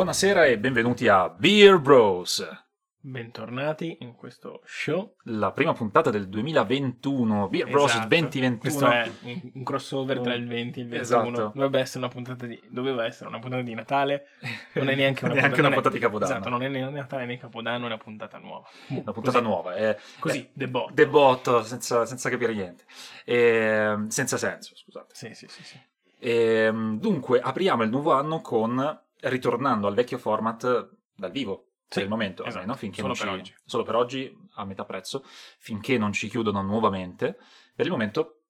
[0.00, 2.42] Buonasera e benvenuti a Beer Bros,
[3.00, 5.16] Bentornati in questo show.
[5.24, 7.50] la prima puntata del 2021.
[7.50, 8.08] Beer Bros Esatto.
[8.08, 8.58] 2021.
[8.58, 9.10] Questo è
[9.52, 11.02] un, crossover tra il 20 e il 21.
[11.02, 11.50] Esatto.
[11.52, 14.24] Dovrebbe essere una puntata di, doveva essere una puntata di Natale.
[14.72, 16.32] Non è neanche una, Neanche puntata, una è- puntata di Capodanno.
[16.32, 18.66] Esatto, non è né Natale né Capodanno, è una puntata nuova.
[18.88, 19.74] Una puntata Così- nuova.
[19.74, 20.92] È, Così, è the bot.
[20.94, 22.84] debotto, senza, senza capire niente.
[23.26, 25.14] E, senza senso, scusate.
[25.14, 25.78] Sì, sì, sì, sì.
[26.18, 31.56] E, dunque, apriamo il nuovo anno con ritornando al vecchio format dal vivo.
[31.90, 33.54] Per Sì, il momento, esatto, almeno, finché solo non per ci- oggi.
[33.64, 35.24] solo per oggi, a metà prezzo,
[35.58, 37.36] finché non ci chiudono nuovamente.
[37.74, 38.42] Per il momento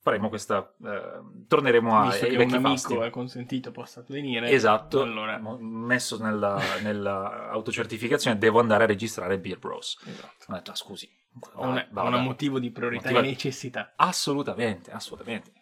[0.00, 0.74] faremo questa.
[0.84, 4.50] eh, torneremo a, Visto ai che un vecchi amico ha consentito possa venire.
[4.50, 9.98] Esatto, Allora, messo nella, nella autocertificazione, devo andare a registrare Beer Bros.
[10.06, 10.44] esatto.
[10.48, 11.10] Ho detto, ah, scusi,
[11.54, 13.94] Ho un, va- ho un motivo di priorità e necessità.
[13.96, 15.52] Assolutamente, assolutamente.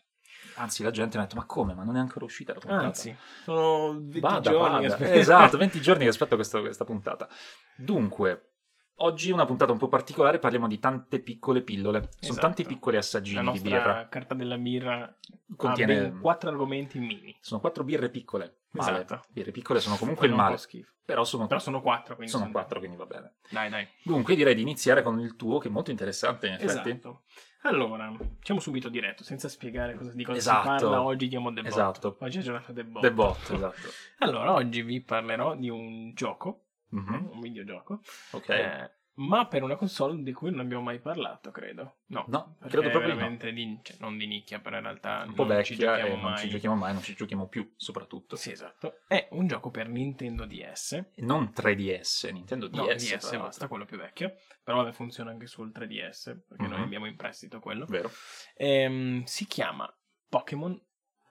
[0.56, 1.75] Anzi, la gente mi ha detto, ma come?
[1.75, 2.84] Ma non è ancora uscita la puntata?
[2.84, 4.86] Anzi, sono 20 Vada, giorni.
[4.89, 5.12] vada.
[5.12, 7.28] Esatto, 20 giorni che aspetto questa, questa puntata.
[7.77, 8.53] Dunque,
[8.97, 12.00] oggi una puntata un po' particolare, parliamo di tante piccole pillole.
[12.00, 12.41] Sono Esatto.
[12.41, 14.08] tanti piccoli assaggini La di birra.
[14.08, 15.17] carta della birra
[15.56, 17.36] Contiene- quattro argomenti mini.
[17.41, 18.58] Sono quattro birre piccole.
[18.73, 19.03] Male.
[19.03, 19.23] Esatto.
[19.28, 20.86] Birre piccole sono comunque il Fanno un male.
[21.05, 23.34] Però sono, Però sono quattro, quindi sono quattro, quindi va bene.
[23.50, 23.86] Dai, dai.
[24.05, 26.91] Dunque, direi di iniziare con il tuo, che è molto interessante, in effetti.
[26.91, 27.23] Esatto.
[27.64, 30.62] Allora, facciamo subito diretto, senza spiegare cosa, di cosa Esatto.
[30.62, 31.02] si parla.
[31.02, 31.70] Oggi diamo The Bot.
[31.70, 32.16] Esatto.
[32.20, 33.02] Oggi è giornata The Bot.
[33.02, 33.88] The bot, esatto.
[34.18, 38.00] Allora, oggi vi parlerò di un gioco, Mhm, un videogioco,
[38.33, 38.48] Ok.
[38.48, 41.96] eh, ma per una console di cui non abbiamo mai parlato, credo.
[42.06, 43.14] No, No, credo proprio di no.
[43.16, 46.12] veramente di, cioè, non di nicchia, però in realtà Un po' non ci vecchia giochiamo
[46.12, 46.38] e non mai.
[46.38, 48.36] ci giochiamo mai, non ci giochiamo più, soprattutto.
[48.36, 49.00] Sì, esatto.
[49.06, 51.05] È un gioco per Nintendo DS.
[51.16, 52.77] Non 3DS, Nintendo DS.
[52.77, 54.34] No, DS basta, quello più vecchio.
[54.64, 56.84] Però vabbè, funziona anche sul 3DS, perché noi Mhm.
[56.84, 57.84] abbiamo in prestito quello.
[57.86, 58.10] Vero.
[58.56, 59.92] Ehm, si chiama
[60.28, 60.80] Pokémon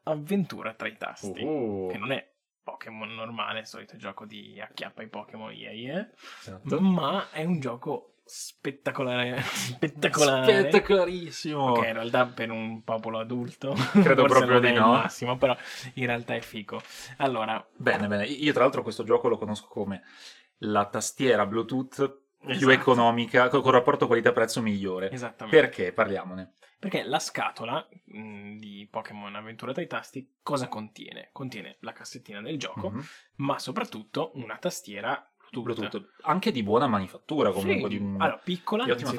[0.03, 1.43] Avventura tra i tasti.
[1.43, 2.30] Uh, Che non è
[2.63, 6.79] Pokémon normale, il solito gioco di acchiappa i Pokémon, yeah, yeah, esatto.
[6.79, 9.41] ma è un gioco spettacolare.
[9.43, 10.59] spettacolare.
[10.61, 11.73] Spettacolarissimo.
[11.73, 14.87] Che in realtà per un popolo adulto Credo proprio di no.
[14.87, 15.55] massimo, però
[15.95, 16.81] in realtà è fico.
[17.17, 18.25] Allora, Bene, bene.
[18.25, 20.03] Io tra l'altro questo gioco lo conosco come
[20.59, 22.71] la tastiera Bluetooth più Esatto.
[22.71, 25.11] economica, co- con rapporto qualità-prezzo migliore.
[25.11, 25.59] esattamente.
[25.59, 25.91] Perché?
[25.93, 26.53] Parliamone.
[26.79, 31.29] Perché la scatola mh, di Pokémon Avventura tra i tasti cosa contiene?
[31.31, 33.01] Contiene la cassettina del gioco, Mhm.
[33.37, 35.77] ma soprattutto una tastiera Bluetooth.
[35.89, 36.09] Bluetooth.
[36.23, 37.89] Anche di buona manifattura comunque.
[37.89, 37.97] Sì.
[37.97, 39.09] Di, un- Allora, piccola, di ottima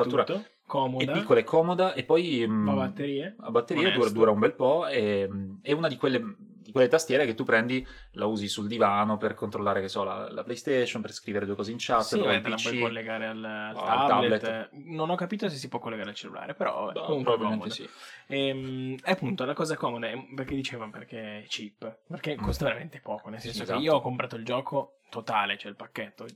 [0.73, 3.37] innanzitutto, è comoda, piccola e comoda e poi mm, a batterie.
[3.41, 6.23] a batteria dura, dura un bel po' e mm, è una di quelle,
[6.63, 10.31] di quelle tastiere che tu prendi, la usi sul divano per controllare che so, la,
[10.31, 13.77] la PlayStation, per scrivere due cose in chat, Sì, te la puoi collegare al, al
[13.77, 14.41] al tablet.
[14.41, 14.71] tablet.
[14.73, 17.71] Non ho capito se si può collegare al cellulare, però No, comunque comoda.
[17.71, 17.89] sì.
[18.29, 22.43] Ehm, E, appunto la cosa comoda è perché dicevano perché è cheap, perché Mm.
[22.43, 23.79] costa veramente poco, nel senso Esatto.
[23.79, 26.27] che io ho comprato il gioco totale, cioè il pacchetto,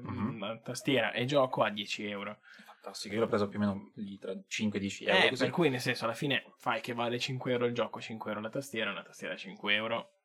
[0.00, 0.38] Mhm.
[0.40, 2.38] la tastiera e gioco a 10 euro.
[2.86, 5.24] Fantastico, io l'ho preso più o meno lì tra 5-10 euro.
[5.24, 5.42] Eh, così.
[5.42, 8.40] per cui nel senso alla fine fai che vale 5 euro il gioco, 5 euro
[8.40, 10.15] la tastiera, una tastiera a 5 euro.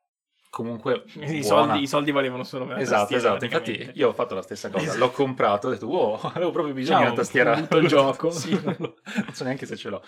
[0.51, 3.45] Comunque, I soldi, I soldi valevano solo per la Esatto, esatto.
[3.45, 4.83] Infatti io ho fatto la stessa cosa.
[4.83, 4.99] Esatto.
[4.99, 7.57] L'ho comprato, ho detto, wow, avevo proprio bisogno di una tastiera.
[7.57, 8.29] il gioco.
[8.31, 10.03] sì, non, lo- non so neanche se ce l'ho.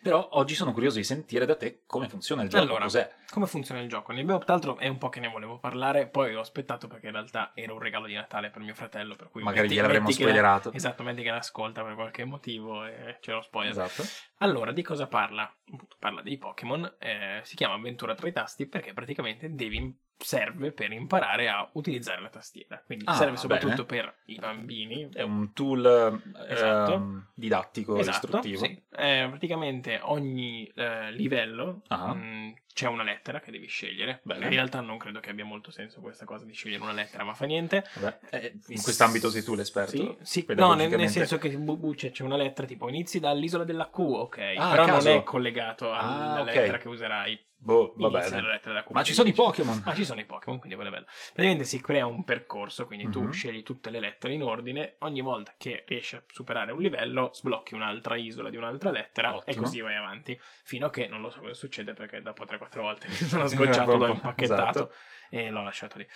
[0.00, 3.10] Però oggi sono curioso di sentire da te come funziona il gioco, Allora, cos'è.
[3.32, 4.12] Come funziona il gioco?
[4.12, 7.06] Ne abbiamo, tra l'altro è un po' che ne volevo parlare, poi ho aspettato perché
[7.06, 10.06] in realtà era un regalo di Natale per mio fratello, per cui Magari metti- gliel'avremmo
[10.06, 10.70] la- spoilerato.
[11.02, 13.72] Metti che l'ascolta per qualche motivo e ce lo spoiler.
[13.72, 14.04] Esatto.
[14.38, 15.52] Allora, di cosa parla?
[15.98, 20.92] Parla dei Pokémon, eh, si chiama Avventura tra i tasti perché praticamente devi, serve per
[20.92, 22.80] imparare a utilizzare la tastiera.
[22.86, 24.02] Quindi Ah, serve soprattutto bene.
[24.02, 25.08] per i bambini.
[25.12, 26.92] È un tool eh, Esatto.
[26.94, 28.64] ehm, didattico, Esatto, istruttivo.
[28.64, 28.80] sì.
[28.96, 32.14] Eh, praticamente ogni eh, livello Ah.
[32.14, 34.20] mh, c'è una lettera che devi scegliere.
[34.22, 34.44] Bene.
[34.44, 37.34] In realtà non credo che abbia molto senso questa cosa di scegliere una lettera, ma
[37.34, 37.84] fa niente.
[37.94, 39.90] Vabbè, eh, in quest'ambito sei tu l'esperto.
[40.22, 40.54] Sì, sì.
[40.54, 43.90] no, nel, nel senso che bu- bu- c'è c'è una lettera tipo inizi dall'isola della
[43.90, 46.46] Q, ok, Ah, però non è collegato alla Ah, ok.
[46.46, 47.46] lettera che userai.
[47.60, 48.90] Boh, va Q.
[48.90, 49.82] Ma ci sono i Pokémon.
[49.84, 51.06] Ah, ci sono i Pokémon, quindi quello è bello.
[51.32, 53.32] Praticamente si crea un percorso, quindi tu Mhm.
[53.32, 57.74] scegli tutte le lettere in ordine, ogni volta che riesci a superare un livello sblocchi
[57.74, 59.62] un'altra isola di un'altra lettera e Ottimo.
[59.64, 63.08] così vai avanti, fino a che non lo so cosa succede perché dopo 3-4 volte
[63.08, 64.92] mi sono scocciato, l'ho impacchettato esatto.
[65.30, 66.06] e l'ho lasciato lì.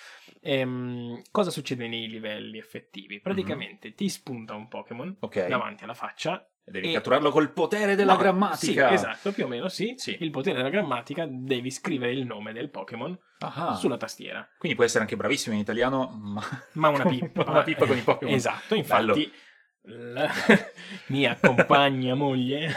[0.41, 3.21] Ehm, cosa succede nei livelli effettivi?
[3.21, 5.17] Praticamente ti spunta un Pokémon Mhm.
[5.21, 5.47] Ok.
[5.47, 8.89] davanti alla faccia E devi e- catturarlo col potere della No, grammatica.
[8.89, 9.95] Sì, esatto, più o meno sì.
[9.97, 10.17] Sì.
[10.21, 13.19] Il potere della grammatica devi scrivere il nome del Pokémon
[13.79, 14.49] sulla tastiera.
[14.57, 16.41] Quindi può essere anche bravissimo in italiano, ma,
[16.75, 17.45] Ma una pippa.
[17.51, 18.35] una pippa con i Pokémon.
[18.35, 19.33] Esatto, infatti
[19.87, 20.31] la
[21.09, 22.73] mia compagna moglie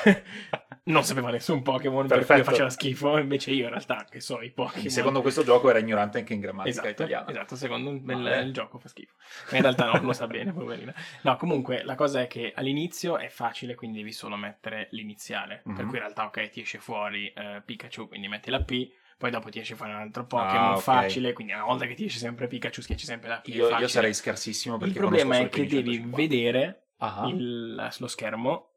[0.88, 2.50] non sapeva nessun Pokémon, per cui Perfetto.
[2.52, 4.90] faceva schifo, invece io in realtà, che so, i Pokémon...
[4.90, 7.30] Secondo questo gioco era ignorante anche in grammatica Esatto, italiana.
[7.30, 9.14] esatto, secondo il, il gioco fa schifo.
[9.52, 10.94] Ma in realtà no, lo sa bene, poverina.
[11.24, 15.62] No, comunque la cosa è che all'inizio è facile, quindi devi solo mettere l'iniziale.
[15.64, 15.86] Per Mhm.
[15.88, 19.50] cui in realtà, ok, ti esce fuori eh, Pikachu, quindi metti la P, poi dopo
[19.50, 20.82] ti esce fuori un altro Pokémon Ah, ok.
[20.82, 23.48] facile, quindi una volta che ti esce sempre Pikachu, schiacci sempre la P.
[23.48, 26.16] Io, io sarei scarsissimo perché Il problema è che devi 1550.
[26.16, 28.70] vedere Ah, il- lo schermo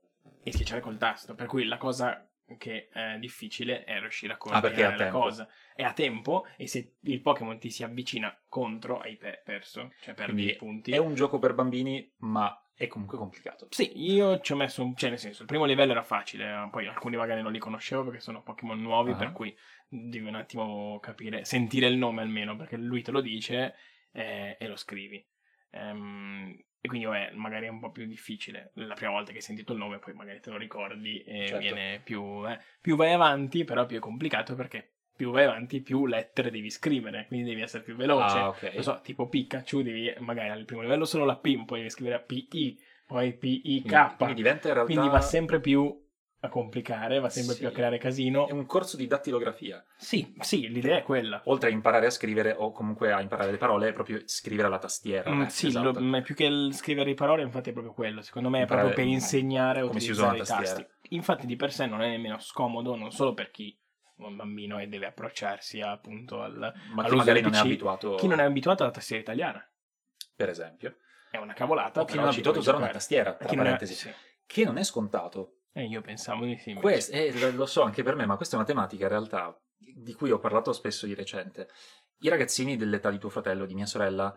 [0.43, 1.35] e schiacciare col tasto.
[1.35, 2.23] Per cui la cosa
[2.57, 5.19] che è difficile è riuscire a Ah, coordinare la tempo.
[5.21, 5.49] cosa.
[5.75, 10.15] È a tempo e se il Pokémon ti si avvicina contro hai pe- perso, cioè
[10.15, 10.93] perdi Quindi i punti.
[10.93, 13.67] È un gioco per bambini, ma è comunque complicato.
[13.71, 14.95] Sì, io ci ho messo un...
[14.97, 18.05] cioè nel senso, il primo livello era facile, eh, poi alcuni magari non li conoscevo
[18.05, 19.17] perché sono Pokémon nuovi, Ah.
[19.17, 19.55] per cui
[19.87, 23.75] devi un attimo capire, sentire il nome almeno, perché lui te lo dice
[24.13, 25.23] eh, e lo scrivi.
[25.71, 29.43] Ehm, e quindi vabbè, magari è un po' più difficile la prima volta che hai
[29.43, 31.59] sentito il nome, poi magari te lo ricordi e Certo.
[31.59, 32.49] viene più...
[32.49, 36.71] eh, più vai avanti, però più è complicato perché più vai avanti più lettere devi
[36.71, 38.39] scrivere, quindi devi essere più veloce.
[38.39, 38.71] Ah, ok.
[38.75, 42.23] Non so, tipo Pikachu, devi magari al primo livello solo la P, poi devi scrivere
[42.23, 43.83] PI, poi PIK.
[43.83, 46.08] Quindi, quindi diventa in realtà Quindi va sempre più
[46.41, 47.61] a complicare, va sempre Sì.
[47.61, 48.47] più a creare casino.
[48.47, 49.85] è un corso di dattilografia.
[49.97, 51.41] Sì, sì, l'idea è quella.
[51.47, 54.79] Oltre a imparare a scrivere o comunque a imparare le parole, è proprio scrivere alla
[54.79, 55.31] tastiera.
[55.31, 55.93] Mm, eh, sì, esatto.
[55.93, 58.23] lo- ma più che scrivere le parole, infatti è proprio quello.
[58.23, 60.83] Secondo me è Imparare proprio per insegnare a come si usa utilizzare i tasti.
[60.83, 60.99] tastiera.
[61.11, 63.77] Infatti di per sé non è nemmeno scomodo, non solo per chi
[64.17, 66.73] è un bambino e deve approcciarsi appunto al...
[66.93, 69.65] Ma chi magari non è abituato, Chi non è abituato alla tastiera italiana.
[70.37, 70.97] per esempio,
[71.33, 72.01] È una cavolata.
[72.01, 74.11] o chi non è abituato a usare una tastiera, tra Chi non è- parentesi, sì.
[74.47, 75.55] che non è scontato.
[75.73, 76.75] Eh, io pensavo di sì.
[76.75, 80.13] Questo, eh, lo- so anche per me, ma questa è una tematica in realtà di
[80.15, 81.69] cui ho parlato spesso di recente.
[82.21, 84.37] I ragazzini dell'età di tuo fratello, di mia sorella,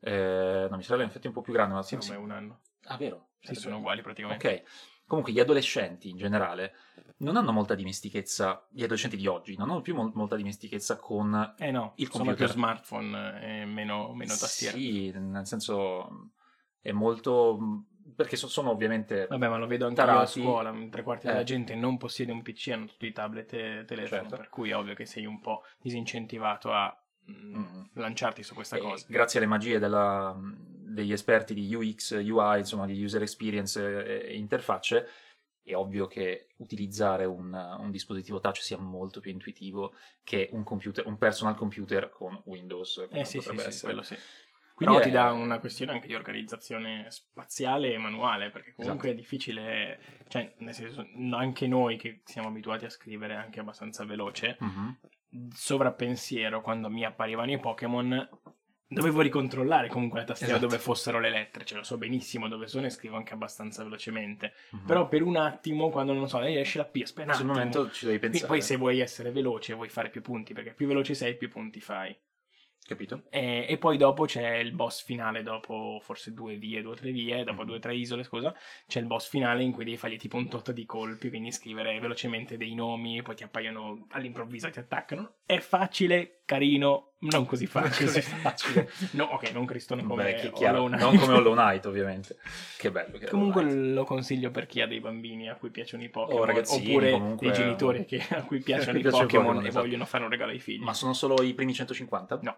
[0.00, 2.60] eh, no, mia sorella è infatti un po' più grande, ma Sì, sì, un anno.
[2.84, 3.30] Ah, vero?
[3.40, 4.46] Sì, sono uguali praticamente.
[4.46, 4.62] Ok.
[5.06, 6.74] Comunque gli adolescenti in generale
[7.18, 11.54] non hanno molta dimestichezza, gli adolescenti di oggi non hanno più mol- molta dimestichezza con
[11.58, 12.46] Eh no, Il sono computer.
[12.46, 14.76] più smartphone e meno, meno tastiera.
[14.76, 16.30] Sì, nel senso
[16.80, 20.40] è molto perché so- sono ovviamente Vabbè, ma lo vedo anche io a Tarati.
[20.40, 21.44] scuola, tre quarti della Eh.
[21.44, 24.36] gente non possiede un PC, hanno tutti i tablet e telefono, Certo.
[24.36, 26.96] per cui è ovvio che sei un po' disincentivato a
[27.30, 29.06] mm, lanciarti su questa eh, cosa.
[29.08, 34.36] grazie alle magie della- degli esperti di UX, UI, insomma di user experience e, e
[34.36, 35.06] interfacce,
[35.62, 39.92] è ovvio che utilizzare un, un dispositivo touch sia molto più intuitivo
[40.24, 43.06] che un computer, un personal computer con Windows.
[43.10, 44.16] Eh sì, sì, sì, quello sì.
[44.78, 49.08] Quindi Però è- ti dà una questione anche di organizzazione spaziale e manuale, perché comunque
[49.08, 49.18] Esatto.
[49.18, 49.98] è difficile,
[50.28, 54.98] cioè, nel senso, anche noi che siamo abituati a scrivere anche abbastanza veloce, Mhm.
[55.52, 58.28] sovrappensiero quando mi apparivano i Pokémon
[58.90, 60.70] dovevo ricontrollare comunque la tastiera Esatto.
[60.70, 64.52] dove fossero le lettere, ce lo so benissimo dove sono e scrivo anche abbastanza velocemente.
[64.70, 64.86] Mhm.
[64.86, 68.06] Però per un attimo, quando non so, lei esce la P, aspetta sul momento ci
[68.06, 68.46] devi pensare.
[68.46, 71.80] Poi se vuoi essere veloce vuoi fare più punti, perché più veloce sei più punti
[71.80, 72.16] fai.
[72.88, 73.24] Capito?
[73.28, 77.10] E, e poi dopo c'è il boss finale, dopo forse due vie, due o tre
[77.10, 77.66] vie, dopo Mhm.
[77.66, 78.54] due o tre isole, scusa,
[78.86, 82.00] c'è il boss finale in cui devi fargli tipo un tot di colpi, quindi scrivere
[82.00, 85.34] velocemente dei nomi, poi ti appaiono all'improvviso, ti attaccano.
[85.44, 88.06] È facile, carino, non così facile.
[88.06, 88.90] così facile.
[89.12, 91.02] no, ok, non cristone come Beh, chiaro, Hollow Knight.
[91.02, 92.36] non come Hollow Knight ovviamente.
[92.78, 96.08] Che bello che Comunque lo consiglio per chi ha dei bambini a cui piacciono i
[96.08, 99.84] Pokémon, O ragazzini, oppure comunque, dei genitori che- a cui piacciono i Pokémon, e esatto.
[99.84, 100.82] vogliono fare un regalo ai figli.
[100.82, 102.38] Ma sono solo i primi 150?
[102.42, 102.56] No.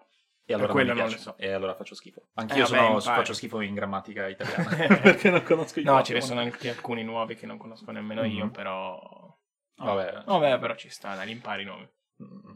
[0.50, 1.36] E allora non, non so.
[1.36, 2.28] E allora faccio schifo.
[2.34, 4.98] Anch'io Eh, sono- faccio schifo in grammatica italiana.
[5.00, 6.04] perché non conosco i No, Pokémon.
[6.04, 8.50] ce ne sono anche alcuni nuovi che non conosco nemmeno io, Mhm.
[8.50, 8.98] però...
[9.76, 10.24] Vabbè.
[10.26, 11.88] Vabbè, però ci sta, dai, impari i nomi.
[12.22, 12.54] Mm.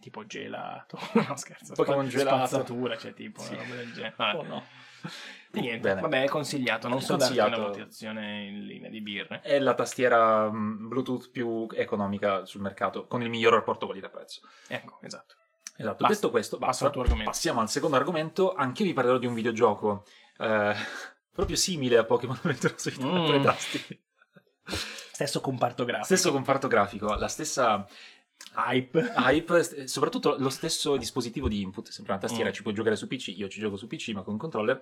[0.00, 0.98] Tipo gelato,
[1.28, 2.46] no scherzo, Pokémon gelato.
[2.46, 4.14] spazzatura, cioè tipo una roba del genere.
[4.16, 4.38] Vabbè.
[4.38, 4.64] Oh no.
[5.52, 6.00] E niente, Bene.
[6.00, 7.70] vabbè, è consigliato, non È so darti una consigliato.
[7.72, 9.40] valutazione in linea di birre.
[9.40, 14.40] È la tastiera mm, Bluetooth più economica sul mercato, con il miglior rapporto qualità-prezzo.
[14.68, 15.34] Ecco, esatto.
[15.76, 16.14] Esatto, Basta.
[16.14, 16.86] detto questo, basta.
[16.86, 17.24] argomento.
[17.24, 18.54] Passiamo al secondo argomento.
[18.54, 20.04] Anche vi parlerò di un videogioco
[20.38, 20.74] eh,
[21.32, 23.26] proprio simile a Pokémon di Mm.
[23.26, 24.02] tre tasti.
[24.66, 26.06] Stesso comparto grafico.
[26.06, 27.86] Stesso comparto grafico, la stessa
[28.56, 29.12] hype.
[29.16, 32.52] hype, soprattutto lo stesso dispositivo di input, sempre una tastiera, Mm.
[32.52, 34.80] ci puoi giocare su PC, io ci gioco su PC ma con controller,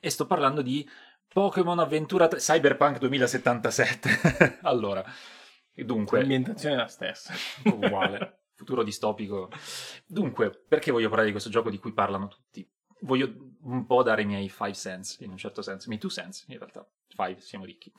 [0.00, 0.88] e sto parlando di
[1.28, 4.58] Pokémon Avventura 3 Cyberpunk 2077.
[4.62, 5.04] allora,
[5.74, 7.32] dunque, L'ambientazione è la stessa.
[7.64, 9.50] uguale, futuro distopico.
[10.06, 12.68] Dunque, perché voglio parlare di questo gioco di cui parlano tutti?
[13.00, 16.10] Voglio un po' dare i miei five cents, in un certo senso, i miei two
[16.10, 17.92] cents, in realtà, five, siamo ricchi.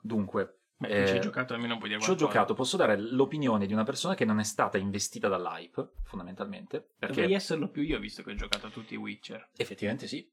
[0.00, 3.66] Dunque, Beh, eh, ci hai giocato almeno puoi dire ci ho giocato, posso dare l'opinione
[3.66, 7.98] di una persona che non è stata investita dall'hype, fondamentalmente, perché Dovrei esserlo più io,
[7.98, 9.50] visto che ho giocato a tutti i Witcher.
[9.56, 10.28] effettivamente sì.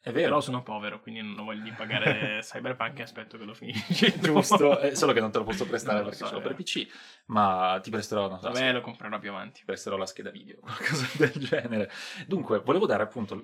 [0.00, 0.28] È vero.
[0.28, 4.18] Però sono povero, quindi non di pagare Cyberpunk e aspetto che lo finisci.
[4.20, 6.42] Giusto, eh, solo che non te lo posso prestare perché so, solo eh.
[6.42, 6.86] per PC,
[7.26, 9.60] ma ti presterò, non so, Vabbè, lo comprerò più avanti.
[9.60, 11.90] ti presterò la scheda video, qualcosa del genere.
[12.26, 13.42] Dunque, volevo dare appunto il,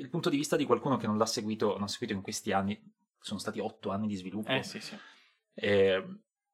[0.00, 2.52] il punto di vista di qualcuno che non l'ha seguito, non ha seguito in questi
[2.52, 2.78] anni,
[3.20, 4.98] sono stati otto anni di sviluppo, Eh sì, sì.
[5.54, 6.04] e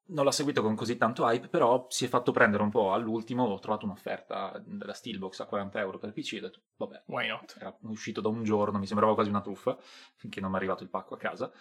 [0.09, 3.45] non l'ha seguito con così tanto hype, però si è fatto prendere un po' all'ultimo,
[3.45, 7.57] ho trovato un'offerta della Steelbox a 40 euro per PC, ho detto, vabbè, Why not?
[7.59, 9.77] era uscito da un giorno, mi sembrava quasi una truffa,
[10.17, 11.53] finché non mi è arrivato il pacco a casa,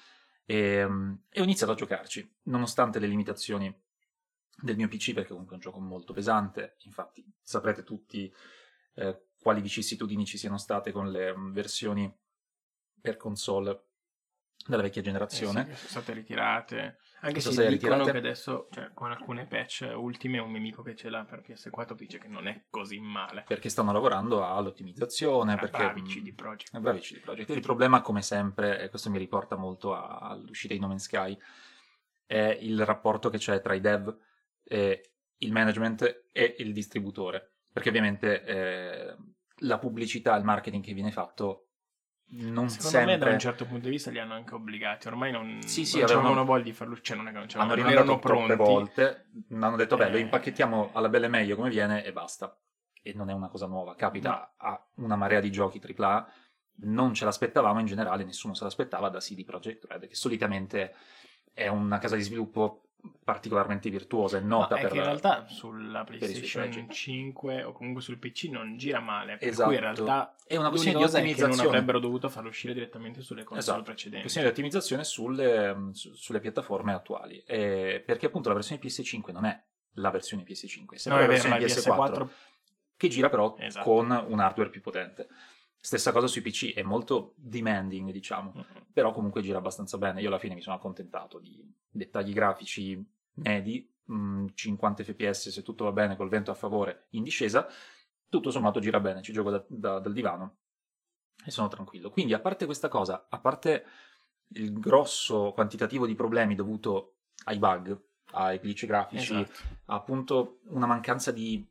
[0.45, 0.87] e,
[1.29, 3.73] e ho iniziato a giocarci, nonostante le limitazioni
[4.61, 8.33] del mio PC, perché comunque è un gioco molto pesante, infatti saprete tutti
[8.95, 12.11] eh, quali vicissitudini ci siano state con le mm, versioni
[12.99, 13.83] per console
[14.67, 15.63] della vecchia Eh sì, generazione.
[15.63, 16.97] sono state ritirate.
[17.21, 18.11] Anche se dicono ritirate.
[18.11, 21.93] che adesso, cioè, con alcune patch ultime, un mio amico che ce l'ha per PS4
[21.93, 23.43] dice che non è così male.
[23.47, 26.75] Perché stanno lavorando all'ottimizzazione, Ah, perché bravi mm, CD Projekt.
[26.75, 27.49] Eh, Bravi CD Projekt.
[27.49, 31.37] Il problema, come sempre, e questo mi riporta molto all'uscita di No Man's Sky,
[32.25, 34.15] è il rapporto che c'è tra i dev,
[35.39, 37.53] il management e il distributore.
[37.71, 39.15] Perché ovviamente eh,
[39.61, 41.66] la pubblicità il marketing che viene fatto
[42.29, 45.07] non Secondo me, da sempre un certo punto di vista, li hanno anche obbligati.
[45.07, 46.99] Ormai non, Sì, sì, non avevano- voglia di farlo.
[46.99, 48.71] Cioè, non è che non hanno c'erano, non rimandato erano troppe pronti.
[48.71, 50.21] volte, hanno detto beh, lo Eh.
[50.21, 52.57] impacchettiamo alla belle e meglio come viene e basta.
[53.01, 56.29] E non è una cosa nuova, capita a una marea di giochi AAA,
[56.79, 60.93] non ce l'aspettavamo in generale, nessuno se l'aspettava da CD Projekt Red, che solitamente
[61.53, 62.86] è una casa di sviluppo
[63.23, 67.71] particolarmente virtuosa e No, nota è per che in realtà sulla PlayStation suoi 5 o
[67.73, 69.37] comunque sul PC non gira male.
[69.37, 69.65] Per Esatto.
[69.67, 71.67] cui in realtà è una questione di che non ottimizzazione.
[71.69, 74.21] avrebbero dovuto farlo uscire direttamente sulle console Esatto, precedenti.
[74.21, 77.43] questione di ottimizzazione sulle, su- sulle piattaforme attuali.
[77.45, 79.61] Eh, perché appunto la versione PS5 non è
[79.93, 82.23] la versione PS5, è No, sempre è la vero, versione ma il PS4.
[82.23, 82.27] PS4
[82.97, 83.83] che gira però Esatto.
[83.89, 85.27] con un hardware più potente.
[85.87, 88.65] Stessa cosa sui PC, è molto demanding, diciamo, Mhm.
[88.91, 90.19] però comunque gira abbastanza bene.
[90.19, 93.01] Io alla fine mi sono accontentato di dettagli grafici
[93.35, 97.65] medi, mh, 50 fps se tutto va bene col vento a favore in discesa,
[98.27, 100.57] tutto sommato gira bene, ci gioco da- da- dal divano
[101.45, 102.09] e sono tranquillo.
[102.09, 103.85] Quindi a parte questa cosa, a parte
[104.55, 107.97] il grosso quantitativo di problemi dovuto ai bug,
[108.31, 109.61] ai glitch grafici, Esatto.
[109.85, 111.65] appunto una mancanza di,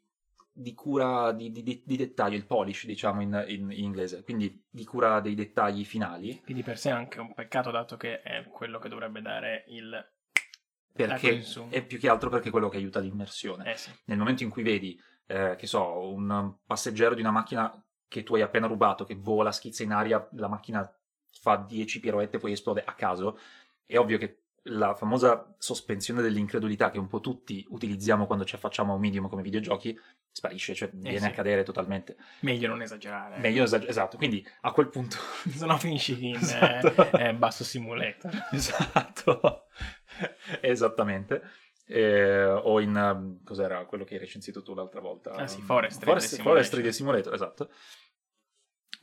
[0.59, 4.85] di cura di, di- di- dettaglio, il polish diciamo in, in- in inglese, quindi di
[4.85, 8.43] cura dei dettagli finali, Che di per sé è anche un peccato, dato che è
[8.49, 9.93] quello che dovrebbe dare il.
[10.93, 13.73] perché è più che altro perché è quello che aiuta l'immersione.
[13.73, 13.91] Eh sì.
[14.07, 17.71] Nel momento in cui vedi, eh, che so, un passeggero di una macchina
[18.09, 20.91] che tu hai appena rubato, che vola, schizza in aria, la macchina
[21.41, 23.39] fa 10 piroette e poi esplode a caso,
[23.85, 28.93] è ovvio che la famosa sospensione dell'incredulità che un po' tutti utilizziamo quando ci affacciamo
[28.93, 29.99] a un medium come videogiochi
[30.31, 31.25] sparisce, cioè viene sì.
[31.27, 32.17] a cadere totalmente.
[32.41, 33.39] Meglio non esagerare.
[33.39, 35.17] Meglio esager- esatto, quindi a quel punto...
[35.49, 37.13] Se no finisci in Esatto.
[37.17, 38.33] eh, eh, basso simulator.
[38.53, 39.65] esatto,
[40.61, 41.43] esattamente.
[41.89, 45.31] Eh, o in um, cos'era quello che hai recensito tu l'altra volta?
[45.33, 46.65] Ah sì, Um, Forest 3D Forest, Simulator.
[46.65, 47.71] Forest 3D Simulator, esatto.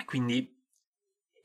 [0.06, 0.62] Quindi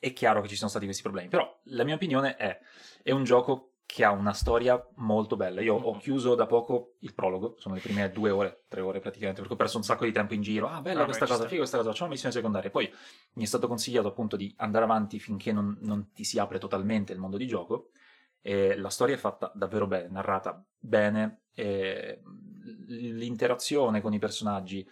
[0.00, 2.58] è chiaro che ci sono stati questi problemi, però la mia opinione è
[3.02, 5.62] è un gioco che ha una storia molto bella.
[5.62, 5.99] Io ho Mhm.
[5.99, 9.57] chiuso da poco il prologo, sono le prime due ore, tre ore praticamente, perché ho
[9.57, 10.68] perso un sacco di tempo in giro.
[10.68, 12.68] Ah, bella Ah, questa cosa, figa questa cosa, facciamo una missione secondaria.
[12.68, 12.92] Poi
[13.35, 17.14] mi è stato consigliato appunto di andare avanti finché non, non ti si apre totalmente
[17.14, 17.92] il mondo di gioco.
[18.42, 21.45] E la storia è fatta davvero bene, narrata bene,
[22.87, 24.87] l'interazione con i personaggi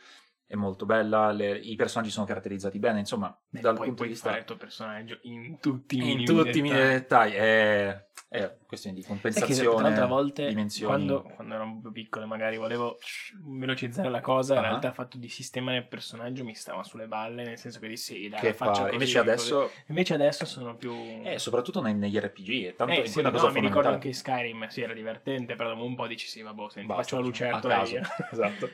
[0.48, 4.08] è molto bella, le- i personaggi sono caratterizzati bene, insomma, Beh, dal punto di puoi
[4.08, 6.92] vista il tuo personaggio in tutti i in minimi tutti i minimi dettagli.
[6.92, 10.92] dettagli, è, è questione di compensazione, tra l'altro a volte dimensioni.
[11.06, 12.98] quando, quando ero un po' piccolo e magari volevo
[13.44, 14.68] velocizzare la cosa, in Ah.
[14.68, 18.28] realtà il fatto di sistemare il personaggio mi stava sulle balle, nel senso che dissi,
[18.28, 19.28] dai, che faccio fa- così, invece così.
[19.30, 21.20] adesso, Invece adesso sono più...
[21.24, 24.66] eh, soprattutto nei- negli RPG, tanto Eh, sì, no, cosa mi ricordo anche in Skyrim,
[24.68, 27.82] sì, era divertente, però dopo un po' dici sì, vabbè, senti, Basta, faccio la lucertola
[27.86, 28.70] e esatto.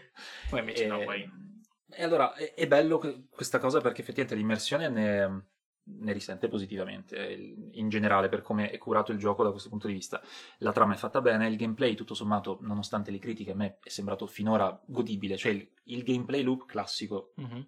[0.48, 1.50] Poi invece no, E- poi...
[1.94, 5.44] E allora è, è bello que- questa cosa perché effettivamente l'immersione ne,
[5.84, 9.86] ne risente positivamente eh, in generale per come è curato il gioco da questo punto
[9.86, 10.20] di vista.
[10.58, 13.88] La trama è fatta bene, il gameplay tutto sommato, nonostante le critiche, a me è
[13.88, 17.66] sembrato finora godibile, cioè il, il gameplay loop classico Mhm.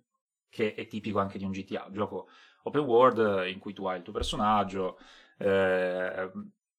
[0.49, 2.28] che è tipico anche di un GTA, gioco
[2.62, 4.99] open world in cui tu hai il tuo personaggio,
[5.38, 6.30] eh,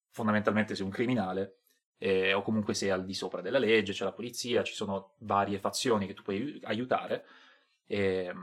[0.10, 1.58] fondamentalmente sei un criminale
[1.98, 5.60] eh, o comunque sei al di sopra della legge, c'è la polizia, ci sono varie
[5.60, 7.26] fazioni che tu puoi aiu- aiutare.
[7.86, 8.34] E,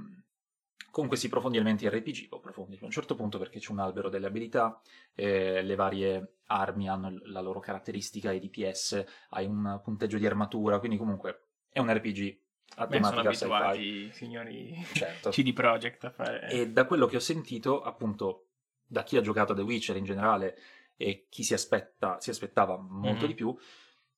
[0.93, 4.11] comunque si profondi elementi RPG, o profondi a un certo punto perché c'è un albero
[4.11, 4.81] delle abilità,
[5.15, 10.79] eh, le varie armi hanno la loro caratteristica, i DPS, hai un punteggio di armatura,
[10.79, 12.39] quindi comunque è un RPG
[12.77, 15.31] a Beh, sono abituati i signori Certo.
[15.31, 16.49] CD Projekt a fare...
[16.51, 18.49] E da quello che ho sentito, appunto,
[18.87, 20.59] da chi ha giocato a The Witcher in generale
[20.97, 23.31] e chi si, aspetta, si aspettava molto Mhm.
[23.31, 23.57] di più,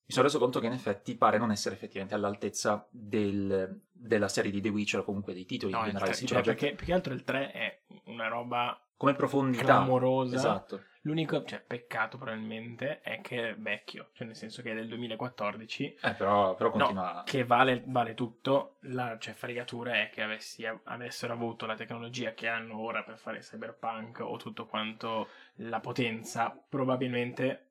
[0.06, 4.50] mi sono reso conto che in effetti pare non essere effettivamente all'altezza del- della serie
[4.50, 6.10] di The Witcher o comunque dei titoli No, in generale.
[6.12, 6.60] tre- di cioè, Projekt.
[6.60, 9.64] perché più che altro il 3 è una roba Come profondità.
[9.64, 10.36] clamorosa.
[10.36, 10.82] Esatto.
[11.06, 15.98] L'unico cioè, peccato probabilmente è che è vecchio, cioè nel senso che è del 2014,
[16.02, 17.22] Eh, però, però No, continua...
[17.26, 18.76] che vale, vale tutto.
[18.82, 23.40] La cioè, fregatura è che avessi, avessero avuto la tecnologia che hanno ora per fare
[23.40, 27.66] cyberpunk o tutto quanto la potenza, probabilmente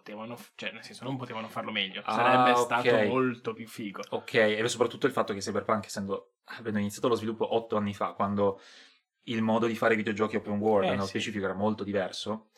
[0.00, 2.02] potevano, cioè nel senso non potevano farlo meglio.
[2.04, 2.64] Ah, Sarebbe ok.
[2.64, 4.02] stato molto più figo.
[4.12, 8.12] Ok, e soprattutto il fatto che Cyberpunk, essendo avendo iniziato lo sviluppo otto anni fa,
[8.12, 8.60] quando
[9.24, 11.08] il modo di fare videogiochi open world Eh, nello sì.
[11.08, 12.50] specifico era molto diverso,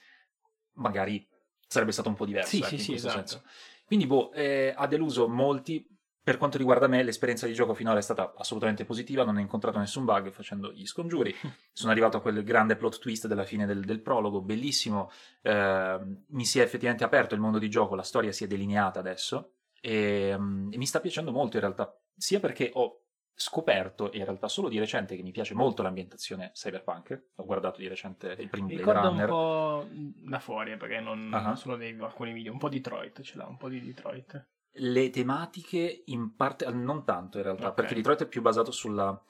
[0.75, 1.28] magari
[1.66, 3.18] sarebbe stato un po' diverso Sì, ecco, sì, in sì, questo esatto.
[3.18, 3.42] senso.
[3.84, 5.87] Quindi, boh, eh, ha deluso molti.
[6.25, 9.79] Per quanto riguarda me, l'esperienza di gioco finora è stata assolutamente positiva, non ho incontrato
[9.79, 11.35] nessun bug facendo gli scongiuri.
[11.73, 15.11] Sono arrivato a quel grande plot twist della fine del, del prologo, bellissimo.
[15.43, 15.99] eh,
[16.29, 19.55] mi si è effettivamente aperto il mondo di gioco, la storia si è delineata adesso
[19.81, 22.99] e, mm, e mi sta piacendo molto in realtà, sia perché ho
[23.35, 27.31] scoperto in realtà solo di recente che mi piace molto l'ambientazione cyberpunk.
[27.37, 29.29] Ho guardato di recente il primo Blade ricorda un Runner.
[29.29, 31.41] po' da fuori, perché non, Ah.
[31.41, 34.50] non solo dei, alcuni video, un po' Detroit, ce l'ha un po' di Detroit.
[34.75, 37.75] Le tematiche in parte, non tanto in realtà, Ok.
[37.75, 39.23] perché Detroit è più basato sulla...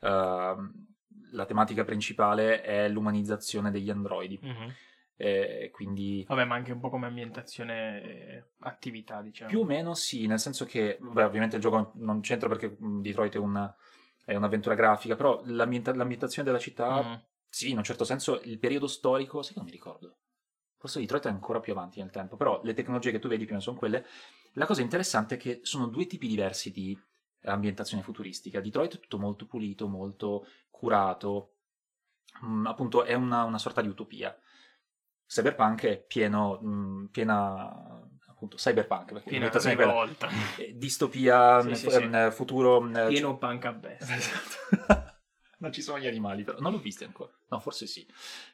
[0.00, 0.86] ehm,
[1.32, 4.72] la tematica principale è l'umanizzazione degli androidi, Mhm.
[5.16, 9.50] eh, quindi Vabbè, ma anche un po' come ambientazione, eh, attività, diciamo.
[9.50, 13.00] più o meno sì, nel senso che, beh, ovviamente il gioco non c'entra perché mh,
[13.00, 13.74] Detroit è, una-
[14.24, 17.22] è un'avventura grafica, però l'ambienta- l'ambientazione della città, Mhm.
[17.48, 20.16] sì, in un certo senso il periodo storico, sai che non mi ricordo,
[20.80, 23.52] forse Detroit è ancora più avanti nel tempo, però le tecnologie che tu vedi più
[23.54, 24.04] o meno sono quelle.
[24.54, 26.98] La cosa interessante è che sono due tipi diversi di
[27.44, 28.60] ambientazione futuristica.
[28.60, 31.52] Detroit è tutto molto pulito, molto curato,
[32.44, 34.36] Mm, appunto è una, una sorta di utopia.
[35.26, 40.28] Cyberpunk è pieno, mm, piena, appunto, cyberpunk, perché Piena rivolta.
[40.56, 42.30] Eh, Distopia, Sì, mm, sì, fu- sì.
[42.30, 42.80] futuro...
[42.80, 44.16] mm, Pieno punk a bestia.
[44.16, 45.18] Esatto.
[45.58, 47.30] non ci sono gli animali, però non l'ho visti ancora.
[47.48, 48.06] No, forse sì.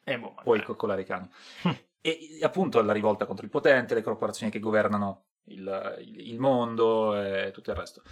[0.05, 1.29] Eh, boh, Puoi coccolare i cani.
[2.14, 7.21] e appunto la rivolta contro il potente, le corporazioni che governano il, il- il mondo
[7.21, 8.03] e tutto il resto.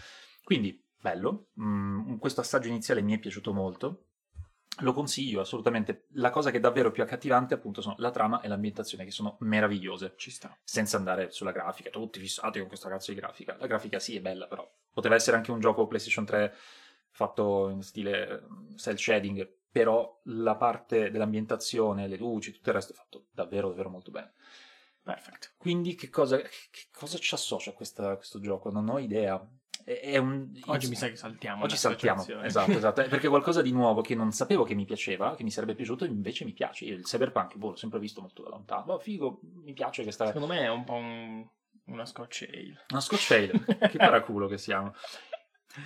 [0.42, 1.48] Quindi, bello.
[1.60, 4.04] Mm, questo assaggio iniziale mi è piaciuto molto.
[4.80, 6.06] Lo consiglio assolutamente.
[6.14, 9.36] La cosa che è davvero più accattivante, appunto, sono la trama e l'ambientazione, che sono
[9.40, 10.14] meravigliose.
[10.16, 10.56] Ci sta.
[10.64, 13.56] Senza andare sulla grafica, tutti fissati con questa cazzo di grafica.
[13.58, 16.52] La grafica sì è bella, però poteva essere anche un gioco PlayStation 3
[17.10, 18.42] fatto in stile
[18.76, 23.90] cell shading, però la parte dell'ambientazione, le luci, tutto il resto è fatto davvero, davvero
[23.90, 24.32] molto bene.
[25.02, 25.48] Perfetto.
[25.58, 28.70] Quindi che cosa, che cosa ci associa a questa- questo gioco?
[28.70, 29.34] Non ho idea.
[29.86, 30.50] Un...
[30.66, 31.64] Oggi mi sa che saltiamo.
[31.64, 35.42] Oggi saltiamo, esatto, esatto, perché qualcosa di nuovo che non sapevo che mi piaceva, che
[35.42, 36.86] mi sarebbe piaciuto, invece mi piace.
[36.86, 38.84] Io il cyberpunk, boh, l'ho sempre visto molto da lontano.
[38.84, 40.26] Boh, figo, mi piace questa...
[40.26, 41.46] Secondo me è un po' un-
[41.86, 42.84] una scotch ale.
[42.90, 44.94] Una Scotch Ale, che paraculo che siamo.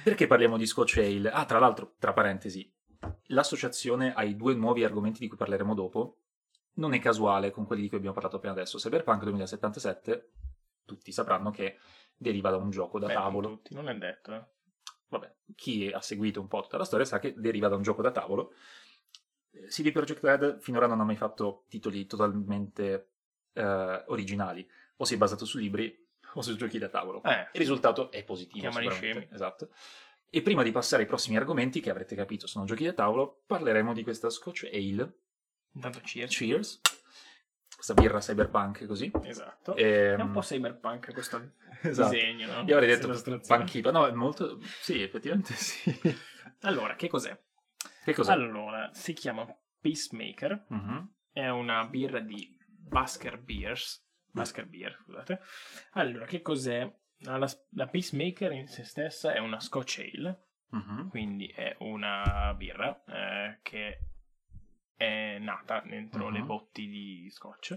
[0.05, 1.29] Perché parliamo di Scotch Ale?
[1.31, 2.71] Ah, tra l'altro, tra parentesi,
[3.29, 6.19] l'associazione ai due nuovi argomenti di cui parleremo dopo
[6.79, 8.79] non è casuale con quelli di cui abbiamo parlato appena adesso.
[8.79, 10.31] Cyberpunk 2077,
[10.85, 11.79] tutti sapranno che
[12.17, 13.49] deriva da un gioco da Beh, tavolo.
[13.49, 14.33] non tutti, non è detto.
[14.35, 14.45] eh.
[15.09, 18.03] Vabbè, chi ha seguito un po' tutta la storia sa che deriva da un gioco
[18.03, 18.53] da tavolo.
[19.51, 23.11] Eh, CD Projekt Red finora non ha mai fatto titoli totalmente
[23.55, 27.23] eh, originali, o si è basato su libri o su giochi da tavolo.
[27.23, 28.61] Eh, Il risultato è positivo.
[28.69, 29.29] Chiamali scemi.
[29.33, 29.71] Esatto.
[30.31, 33.95] E prima di passare ai prossimi argomenti, che avrete capito sono giochi da tavolo, parleremo
[33.95, 35.21] di questa Scotch Ale,
[35.73, 36.35] intanto cheers.
[36.37, 36.81] Cheers,
[37.75, 39.11] questa birra cyberpunk così.
[39.23, 39.75] Esatto.
[39.77, 41.53] Ehm, È un po' cyberpunk questo
[41.83, 42.11] esatto.
[42.11, 42.63] disegno, no?
[42.67, 43.91] Io avrei detto panchito.
[43.91, 44.59] No, è molto...
[44.81, 45.93] Sì, effettivamente sì.
[46.63, 47.39] Allora, che cos'è?
[48.05, 48.33] Che cos'è?
[48.33, 49.47] Allora, si chiama
[49.81, 50.65] Peacemaker.
[50.69, 51.13] Mhm.
[51.31, 54.05] È una birra di Basker Beers.
[54.31, 55.41] Basker Beer, scusate.
[55.93, 56.93] Allora, che cos'è?
[57.23, 57.39] La,
[57.71, 61.09] la Peacemaker in se stessa è una Scotch Ale, Mhm.
[61.09, 63.99] quindi è una birra eh, che
[64.99, 66.35] è nata dentro Mhm.
[66.35, 67.75] le botti di scotch,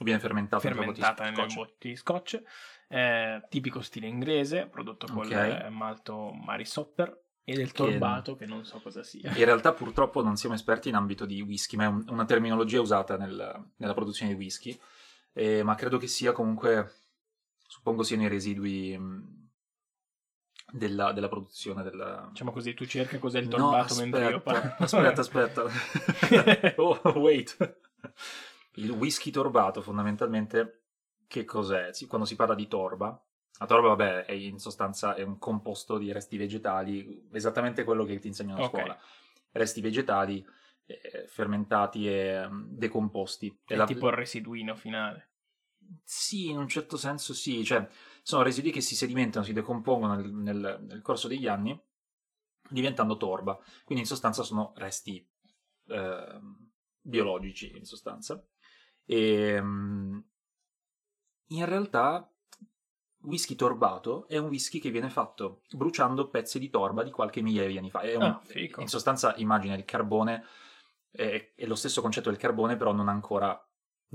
[0.00, 2.42] Viene fermentato fermentata nelle nelle botti di scotch,
[2.88, 5.30] eh, tipico stile inglese, prodotto con Ok.
[5.30, 9.30] eh, malto Marisopper e del torbato che non so cosa sia.
[9.36, 12.80] In realtà purtroppo non siamo esperti in ambito di whisky, ma è un- una terminologia
[12.80, 14.76] usata nel- nella produzione di whisky,
[15.32, 16.90] eh, ma credo che sia comunque,
[17.68, 19.43] suppongo siano i residui mh,
[20.76, 22.26] della, della produzione del...
[22.30, 24.74] Diciamo così, tu cerca cos'è il No, torbato mentre io parlo.
[24.78, 25.64] aspetta, aspetta.
[26.82, 27.78] oh, wait.
[28.74, 30.86] Il whisky torbato fondamentalmente
[31.28, 31.90] che cos'è?
[32.08, 33.08] Quando si parla di torba,
[33.58, 38.18] la torba vabbè è in sostanza è un composto di resti vegetali, esattamente quello che
[38.18, 38.70] ti insegnano a Ok.
[38.70, 38.98] scuola.
[39.52, 40.44] Resti vegetali
[40.86, 43.60] eh, fermentati e um, decomposti.
[43.64, 43.84] È la...
[43.84, 45.30] tipo il residuino finale.
[46.02, 47.86] Sì, in un certo senso sì, cioè
[48.24, 51.78] sono residui che si sedimentano, si decompongono nel, nel, nel corso degli anni
[52.70, 55.24] diventando torba, quindi in sostanza sono resti
[55.88, 56.40] eh,
[57.02, 58.42] biologici in sostanza.
[59.04, 60.24] E, um,
[61.48, 62.26] in realtà
[63.24, 67.68] whisky torbato è un whisky che viene fatto bruciando pezzi di torba di qualche migliaia
[67.68, 68.00] di anni fa.
[68.00, 70.44] Un, ah, in sostanza immagina il carbone,
[71.10, 73.62] è, è, lo stesso concetto del carbone, però non, ancora,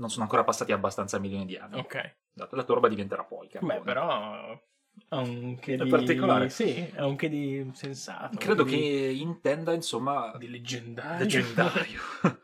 [0.00, 1.78] non sono ancora passati abbastanza milioni di anni.
[1.78, 2.16] Ok.
[2.34, 3.78] La, la torba diventerà poi carbone.
[3.78, 4.58] Beh, però
[5.60, 5.88] che è di...
[5.88, 6.48] particolare.
[6.48, 8.36] Sì, ha un che di sensato.
[8.38, 9.20] Credo che di...
[9.20, 10.32] intenda, insomma...
[10.36, 11.18] Di leggendario.
[11.18, 12.00] Leggendario.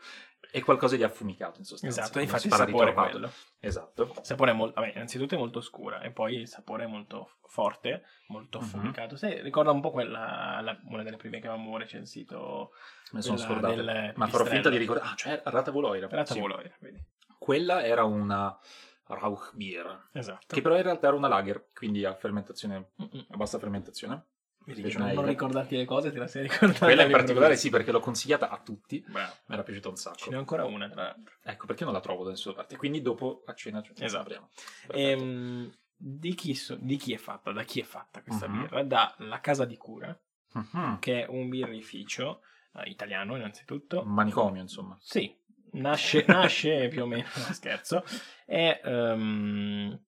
[0.51, 2.01] è qualcosa di affumicato in sostanza.
[2.03, 3.31] Esatto, infatti il sapore è quello.
[3.59, 4.03] Esatto.
[4.17, 7.39] Il sapore è molto, vabbè, innanzitutto è molto scura e poi il sapore è molto
[7.47, 8.65] forte, molto Mhm.
[8.65, 9.17] affumicato.
[9.17, 12.71] Sì, ricorda un po' quella, la- una delle prime che avevamo recensito.
[13.13, 13.83] Me ne sono scordato.
[14.17, 15.09] Ma farò finta di ricordare...
[15.11, 16.09] Ah, cioè Ratavoloira.
[16.11, 16.41] La Sì.
[16.81, 17.05] vedi.
[17.47, 18.59] Quella era una
[19.05, 20.47] Rauchbier, Esatto.
[20.53, 23.27] che però in realtà era una lager, quindi a fermentazione, Mm-mm.
[23.31, 24.25] a bassa fermentazione.
[24.65, 26.87] Vedi che non, ricordarti le cose, te la sei ricordata.
[26.87, 29.33] Quella in particolare sì, perché l'ho consigliata a tutti, Bravo.
[29.47, 30.29] mi era piaciuta un Ce sacco.
[30.29, 31.35] n'è ancora una, tra l'altro.
[31.45, 32.77] Ecco, perché non la trovo da nessuna parte.
[32.77, 34.49] Quindi dopo a cena ce ne Esatto.
[34.89, 37.53] Ehm, di, chi so- di chi è fatta?
[37.53, 38.59] Da chi è fatta questa Mhm.
[38.61, 38.83] birra?
[38.83, 40.19] Da La Casa di Cura,
[40.55, 40.99] Mhm.
[40.99, 42.41] che è un birrificio
[42.75, 44.01] eh, italiano innanzitutto.
[44.03, 44.99] Un manicomio, insomma.
[45.01, 45.33] Sì,
[45.81, 48.05] nasce, nasce più o meno, no, scherzo,
[48.45, 50.05] è ehm,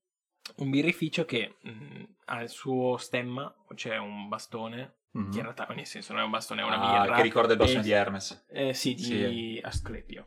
[0.57, 5.31] un birrificio che mh, ha il suo stemma, c'è un bastone, Mhm.
[5.31, 7.17] che in realtà nel senso non è un bastone, è una Ah, birra.
[7.17, 8.45] che ricorda il bastone di Hermes.
[8.51, 9.61] eh, sì, di Sì.
[9.63, 10.27] Asclepio.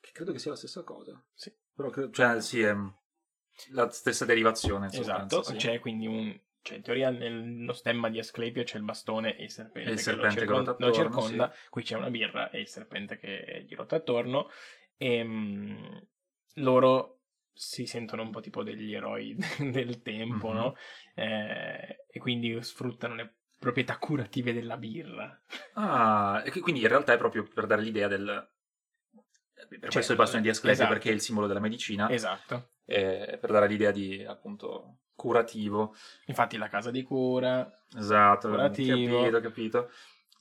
[0.00, 1.22] Che credo che sia la stessa cosa.
[1.34, 1.52] Sì.
[1.74, 2.74] Però credo- cioè, sì, è
[3.70, 5.56] la stessa derivazione, in Esatto, sostanza, sì.
[5.56, 6.40] c'è quindi un...
[6.66, 9.96] Cioè, in teoria nello stemma di Asclepio c'è il bastone e il serpente, E il
[9.98, 11.54] che serpente che lo, circon- ruota lo attorno, circonda.
[11.70, 14.48] Qui c'è una birra e il serpente che gli ruota attorno.
[14.96, 16.06] E mh,
[16.54, 17.20] loro
[17.52, 20.54] si sentono un po' tipo degli eroi del tempo, Mhm.
[20.56, 20.76] no?
[21.14, 25.40] Eh, e quindi sfruttano le proprietà curative della birra.
[25.74, 28.50] Ah, e quindi in realtà è proprio per dare l'idea del...
[29.68, 30.92] Per Cioè, questo il bastone di Asclepio, esatto.
[30.92, 32.72] perché è il simbolo della medicina, Esatto.
[32.84, 35.96] e per dare l'idea di, appunto, curativo.
[36.26, 39.22] Infatti la casa di cura, Esatto, Curativo.
[39.22, 39.90] capito, capito.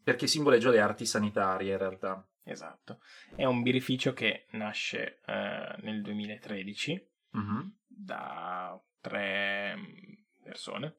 [0.03, 2.23] Perché simboleggia le arti sanitarie, in realtà.
[2.43, 2.99] esatto.
[3.35, 10.95] È un birrificio che nasce eh, nel 2013 Mhm, da tre mm, persone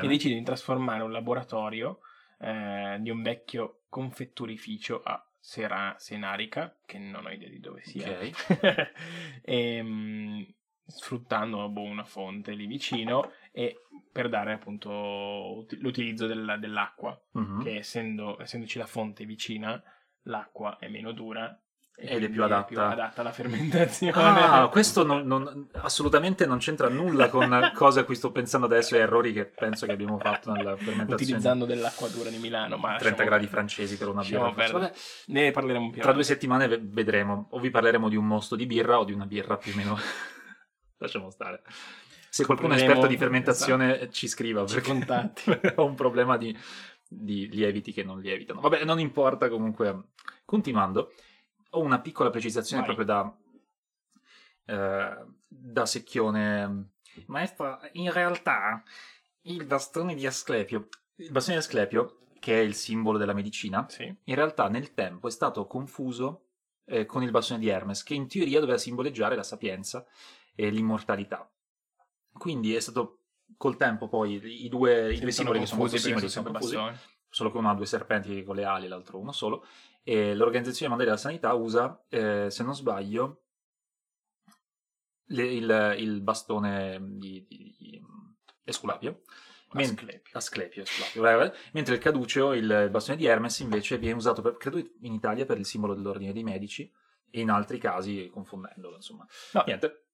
[0.00, 2.00] che decidono di trasformare un laboratorio
[2.40, 8.10] eh, di un vecchio confetturificio a Sera- Senarica, che non ho idea di dove sia,
[8.18, 8.92] Ok.
[9.42, 10.42] e, mm,
[10.86, 17.62] sfruttando boh, una fonte lì vicino e per dare appunto ut- l'utilizzo della- dell'acqua, Mhm.
[17.62, 19.80] che essendo, essendoci la fonte vicina,
[20.24, 21.56] l'acqua è meno dura
[21.94, 24.12] e Ed è più adatta- adatta alla fermentazione.
[24.16, 28.96] Ah, questo non- non- assolutamente non c'entra nulla con cose a cui sto pensando adesso
[28.96, 31.14] e errori che penso che abbiamo fatto nella fermentazione.
[31.14, 34.50] utilizzando dell'acqua dura di Milano, ma 30 lasciamo- gradi francesi per una birra.
[34.50, 34.92] Vabbè,
[35.26, 37.48] Ne parleremo più tra due settimane ve- vedremo.
[37.50, 39.96] O vi parleremo di un mosto di birra o di una birra più o meno.
[41.02, 41.62] Lasciamo stare.
[42.30, 45.50] Se qualcuno è esperto di fermentazione ci scriva Ci contatti.
[45.76, 46.56] ho un problema di,
[47.06, 48.60] di lieviti che non lievitano.
[48.60, 50.10] Vabbè, non importa comunque.
[50.44, 51.12] Continuando,
[51.70, 52.94] ho una piccola precisazione Vai.
[52.94, 53.36] proprio da,
[54.66, 56.90] eh, da secchione.
[57.26, 58.82] Maestro, in realtà
[59.42, 64.04] il bastone di Asclepio, il bastone di Asclepio, che è il simbolo della medicina, Sì.
[64.04, 66.46] in realtà nel tempo è stato confuso
[66.86, 70.06] eh, con il bastone di Hermes, che in teoria doveva simboleggiare la sapienza
[70.54, 71.50] e l'immortalità.
[72.32, 73.18] Quindi è stato
[73.56, 76.76] col tempo poi i due, i due simboli che sono molto simili sono confusi,
[77.28, 79.64] solo che uno ha due serpenti con le ali e l'altro uno solo.
[80.02, 83.42] E l'Organizzazione Mondiale della Sanità usa, eh, se non sbaglio,
[85.26, 88.02] le- il, il bastone di, di- di
[88.64, 89.22] Esculapio.
[89.74, 90.82] Asclepio.
[90.82, 90.84] Asclepio,
[91.72, 95.56] mentre il caduceo, il bastone di Hermes, invece viene usato, per- credo in Italia, per
[95.58, 96.92] il simbolo dell'ordine dei medici
[97.30, 99.26] e in altri casi confondendolo, insomma.
[99.52, 99.62] No.
[99.66, 100.08] Niente,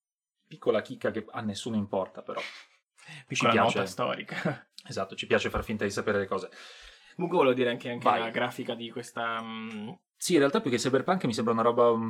[0.49, 2.41] piccola chicca che a nessuno importa, però.
[3.27, 3.77] Piccola piace.
[3.79, 4.63] nota storica.
[4.89, 6.49] Esatto, ci piace far finta di sapere le cose.
[7.15, 9.43] Comunque volevo dire anche, anche la grafica di questa...
[9.43, 11.89] mm, Sì, in realtà più che Cyberpunk mi sembra una roba...
[11.91, 12.09] um,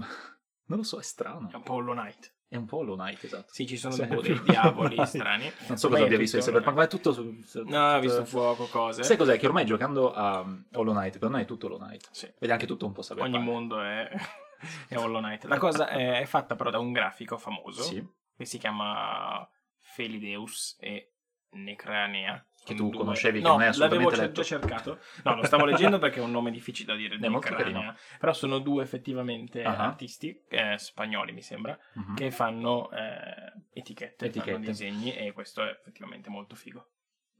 [0.66, 1.48] Non lo so, è strano.
[1.50, 2.34] è un po' Hollow Knight.
[2.46, 3.52] È un po' Hollow Knight, esatto.
[3.52, 4.06] Sì, ci sono Sì.
[4.06, 5.50] tipo dei diavoli strani.
[5.66, 7.40] Non so Ormai cosa abbia visto di Cyberpunk, ma è tutto su...
[7.42, 9.02] su- No, tutto- visto fuoco, cose.
[9.02, 9.38] Sai cos'è?
[9.38, 12.08] Che ormai giocando a um, Hollow Knight, per noi è tutto Hollow Knight.
[12.12, 12.26] Sì.
[12.38, 13.34] Ed è anche tutto un po' Cyberpunk.
[13.34, 14.08] Ogni mondo è,
[14.88, 15.44] è Hollow Knight.
[15.46, 18.06] La cosa è, è fatta però da un grafico famoso Sì.
[18.38, 19.46] Che si chiama
[19.78, 21.12] Felideus e
[21.50, 22.42] Necranea.
[22.64, 24.42] Che tu due- conoscevi, che no, non è assolutamente l'avevo letto.
[24.42, 24.98] già cercato.
[25.24, 27.16] No, lo stavo leggendo perché è un nome difficile da dire.
[27.20, 27.96] È Necranea.
[28.18, 29.76] Però sono due effettivamente Ah.
[29.86, 32.14] artisti, eh, spagnoli mi sembra, Mhm.
[32.14, 34.52] che fanno eh, etichette, Etichette.
[34.52, 36.90] fanno disegni e questo è effettivamente molto figo.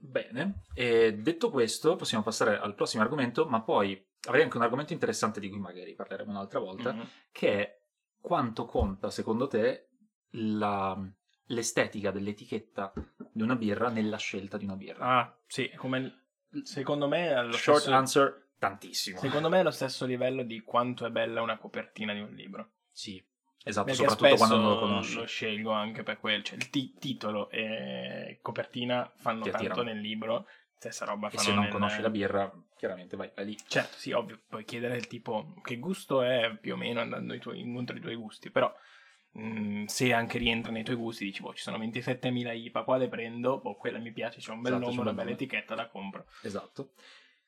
[0.00, 4.92] Bene, e detto questo possiamo passare al prossimo argomento, ma poi avrei anche un argomento
[4.94, 7.08] interessante di cui magari parleremo un'altra volta, Mhm.
[7.32, 7.78] che è
[8.20, 9.87] quanto conta secondo te
[10.30, 10.98] la-
[11.46, 12.92] l'estetica dell'etichetta
[13.32, 15.18] di una birra nella scelta di una birra?
[15.18, 16.24] Ah, sì, come
[16.62, 19.18] secondo me è lo Short stesso- answer, tantissimo.
[19.18, 22.72] Secondo me è lo stesso livello di quanto è bella una copertina di un libro.
[22.90, 23.22] Sì,
[23.64, 25.14] esatto, Perché soprattutto quando non lo conosci.
[25.14, 30.00] Lo scelgo anche per quel, cioè il ti- titolo e copertina fanno Ti tanto nel
[30.00, 33.56] libro, stessa roba E fanno se non nel- conosci la birra, chiaramente vai, vai lì.
[33.66, 37.60] Certo, sì, ovvio, puoi chiedere il tipo che gusto è più o meno andando tuoi,
[37.60, 38.72] incontro ai tuoi gusti, però
[39.38, 43.58] mh, se anche rientra nei tuoi gusti dici, boh, ci sono 27.000 IPA, quale prendo?
[43.60, 45.86] Boh, quella mi piace, c'è un bel Esatto, nome, un una bel bella etichetta, la
[45.88, 46.26] compro.
[46.42, 46.90] Esatto.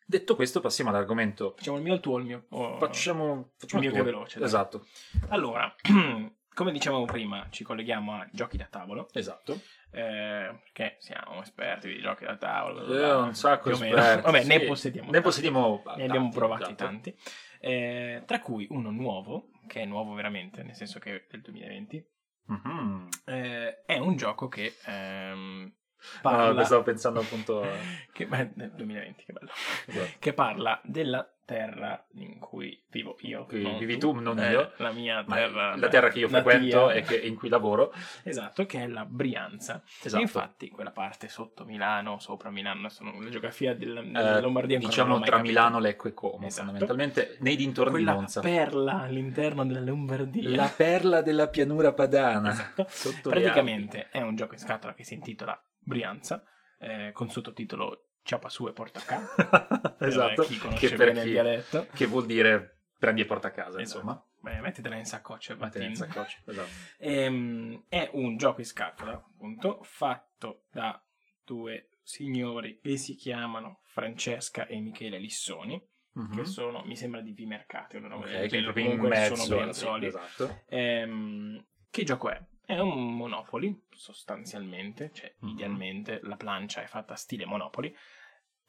[0.07, 1.55] Detto questo, passiamo all'argomento.
[1.57, 2.47] Facciamo il mio o il tuo il mio?
[2.51, 4.13] O- Facciamo, facciamo Il mio il che è tuo.
[4.13, 4.49] veloce, dai.
[4.49, 4.87] Esatto,
[5.29, 5.73] Allora,
[6.53, 9.61] come dicevamo prima, ci colleghiamo a giochi da tavolo, esatto.
[9.93, 12.85] eh, perché siamo esperti di giochi da tavolo.
[12.93, 14.67] Eh, un sacco più esperti, Vabbè, ne sì.
[14.67, 15.27] possediamo Ne tanti.
[15.29, 16.85] possediamo Ne abbiamo tanti, provati esatto.
[16.85, 17.17] tanti.
[17.63, 22.05] Eh, tra cui uno nuovo, che è nuovo veramente, nel senso che è del 2020,
[22.47, 23.09] Mhm.
[23.27, 26.65] eh, è un gioco che ehm, No, parla...
[26.65, 27.63] stavo pensando appunto
[28.13, 29.51] che, beh, nel 2020, che bello.
[29.87, 30.17] Esatto.
[30.19, 33.45] Che parla della terra in cui vivo io.
[33.47, 34.73] Qui non vivi tu, non eh, io.
[34.77, 35.75] La mia terra.
[35.77, 37.93] la terra che io frequento e che- in cui lavoro.
[38.23, 39.83] Esatto, che è la Brianza.
[40.01, 40.23] Esatto.
[40.23, 44.77] Infatti quella parte sotto Milano, sopra Milano, sono la geografia della, Eh, della Lombardia.
[44.77, 45.43] ancora non diciamo tra capita.
[45.49, 46.67] Milano, Lecco e Como, Esatto.
[46.69, 48.41] fondamentalmente nei dintorni Quella di Monza.
[48.41, 50.51] perla all'interno della Lombardia.
[50.55, 52.51] La perla della pianura padana.
[52.51, 53.29] Esatto.
[53.29, 56.45] Praticamente è un gioco in scatola che si intitola Brianza,
[56.79, 59.35] eh, con sottotitolo Ciapa su e porta a casa.
[59.99, 60.05] Alpi.
[60.07, 60.43] esatto.
[60.43, 61.89] chi conosce Che per bene il dialetto.
[61.93, 63.99] Che vuol dire prendi e porta a casa, Esatto.
[63.99, 64.25] insomma.
[64.39, 66.71] Beh, mettitela in saccoccia Mettila in saccoccia, esatto.
[66.99, 71.03] Ehm, è un gioco in scatola, appunto, fatto da
[71.45, 76.37] due signori che si chiamano Francesca e Michele Lissoni, Mhm.
[76.37, 79.35] che sono, mi sembra, di V-Mercati, una roba Ok, del proprio in mezzo.
[79.35, 80.07] sono Brianzoli.
[80.07, 80.63] Esatto.
[80.69, 82.41] Ehm, che gioco è?
[82.65, 85.49] È un Monopoli, sostanzialmente, cioè Mhm.
[85.51, 87.93] idealmente la plancia è fatta stile Monopoli.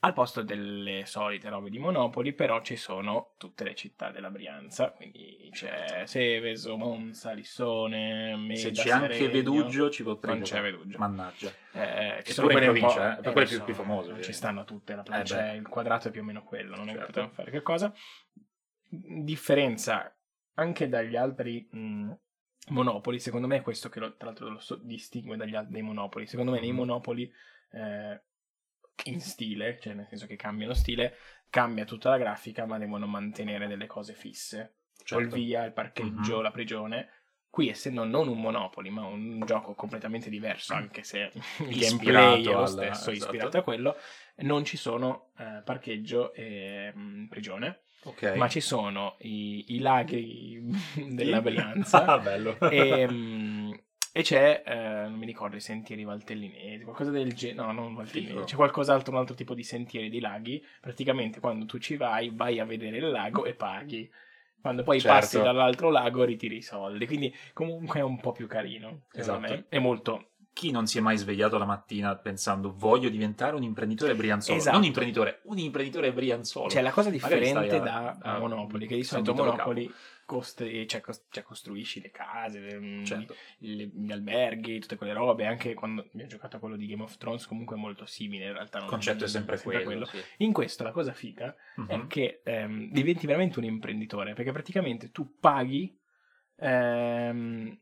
[0.03, 4.89] Al posto delle solite robe di Monopoli, però ci sono tutte le città della Brianza,
[4.93, 9.31] quindi c'è Seveso, Monza, Lissone, Meda, Se c'è anche Seregno.
[9.31, 10.59] Vedugio ci potrei Non c'è.
[10.59, 10.97] Vedugio.
[10.97, 11.51] Mannaggia.
[11.73, 14.33] Eh, ci E sono quelle po'- eh, per eh, quelle più- più famose, ci direi.
[14.33, 15.51] stanno tutte, la Eh plancia, beh.
[15.51, 17.05] è- il quadrato è più o meno quello, non è che Certo.
[17.05, 17.93] potevamo fare che cosa.
[18.89, 20.15] Differenza
[20.55, 22.11] anche dagli altri mh,
[22.69, 25.81] monopoli, secondo me è questo che lo- tra l'altro lo so- distingue dagli altri dei
[25.83, 26.25] monopoli.
[26.25, 26.75] Secondo me nei Mhm.
[26.77, 27.31] monopoli
[27.73, 28.21] eh,
[29.05, 31.15] in stile, cioè nel senso che cambiano stile,
[31.49, 34.75] cambia tutta la grafica, ma devono mantenere delle cose fisse.
[35.03, 35.35] Cioè il Certo.
[35.35, 36.41] via, il parcheggio, Mhm.
[36.43, 37.09] la prigione.
[37.49, 41.31] Qui, essendo non un Monopoli, ma un gioco completamente diverso, anche se
[41.67, 43.11] il gameplay è lo stesso, esatto.
[43.11, 43.97] ispirato a quello,
[44.37, 48.31] non ci sono eh, parcheggio e mh, prigione, Ok.
[48.35, 50.61] ma ci sono i, i laghi
[51.11, 52.57] della Brianza Ah, bello.
[52.69, 53.50] e, mh,
[54.13, 54.75] e c'è, eh,
[55.09, 58.45] non mi ricordo, i sentieri valtellinesi, qualcosa del genere, no, non valtellinesi, Figo.
[58.45, 62.59] c'è qualcos'altro, un altro tipo di sentieri di laghi, praticamente quando tu ci vai, vai
[62.59, 64.11] a vedere il lago e paghi.
[64.61, 65.17] Quando poi Certo.
[65.19, 69.53] passi dall'altro lago ritiri i soldi, quindi comunque è un po' più carino, secondo Esatto.
[69.53, 69.65] me.
[69.69, 70.25] È molto...
[70.53, 74.57] Chi non si è mai svegliato la mattina pensando voglio diventare un imprenditore brianzolo?
[74.57, 74.75] Esatto.
[74.75, 76.69] Non imprenditore, un imprenditore brianzolo.
[76.69, 79.89] Cioè la cosa differente a- da a- Monopoli, che di solito Monopoli
[80.25, 83.35] costi- cioè, cos- cioè, costruisci le case, le- Certo.
[83.59, 87.17] le- gli alberghi, tutte quelle robe, anche quando abbiamo giocato a quello di Game of
[87.17, 90.05] Thrones comunque è molto simile, in realtà Il concetto è sempre quello.
[90.05, 90.17] sì.
[90.37, 91.55] In questo la cosa figa
[91.87, 92.07] è Mhm.
[92.07, 95.97] che ehm, diventi veramente un imprenditore, perché praticamente tu paghi
[96.63, 97.79] ehm,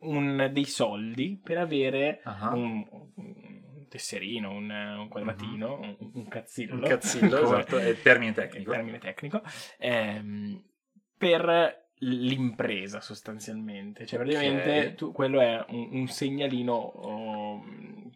[0.00, 2.54] un- dei soldi per avere Ah.
[2.54, 6.74] un, un tesserino, un, un quadratino, un, un cazzillo.
[6.74, 8.70] Un cazzillo, esatto, è il termine il tecnico.
[8.72, 9.42] termine tecnico,
[9.78, 10.62] ehm,
[11.16, 14.04] per l'impresa sostanzialmente.
[14.06, 14.94] Cioè, praticamente Ok.
[14.96, 17.64] tu- quello è un, un segnalino, o,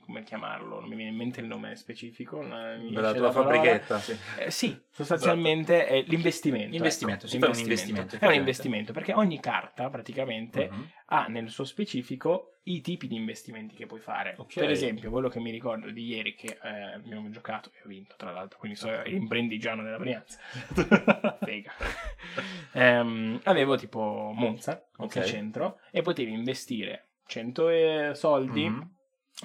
[0.04, 0.80] come chiamarlo?
[0.80, 2.42] Non mi viene in mente il nome specifico.
[2.42, 3.32] la tua parola.
[3.32, 4.16] fabbrichetta, sì.
[4.38, 6.76] Eh, sì, sostanzialmente è l'investimento.
[6.76, 10.88] Investimento, ecco, si fa un investimento, È un investimento perché ogni carta praticamente Mhm.
[11.06, 14.34] ha nel suo specifico i tipi di investimenti che puoi fare.
[14.38, 14.54] Ok.
[14.54, 18.14] Per esempio, quello che mi ricordo di ieri che eh, abbiamo giocato e ho vinto,
[18.16, 20.38] tra l'altro, quindi sono imprendigiano della Brianza.
[21.42, 21.72] Fega.
[22.72, 25.26] Ehm, avevo tipo Monza, Monza Ok.
[25.26, 28.94] centro, e potevi investire 100 e- soldi Mhm.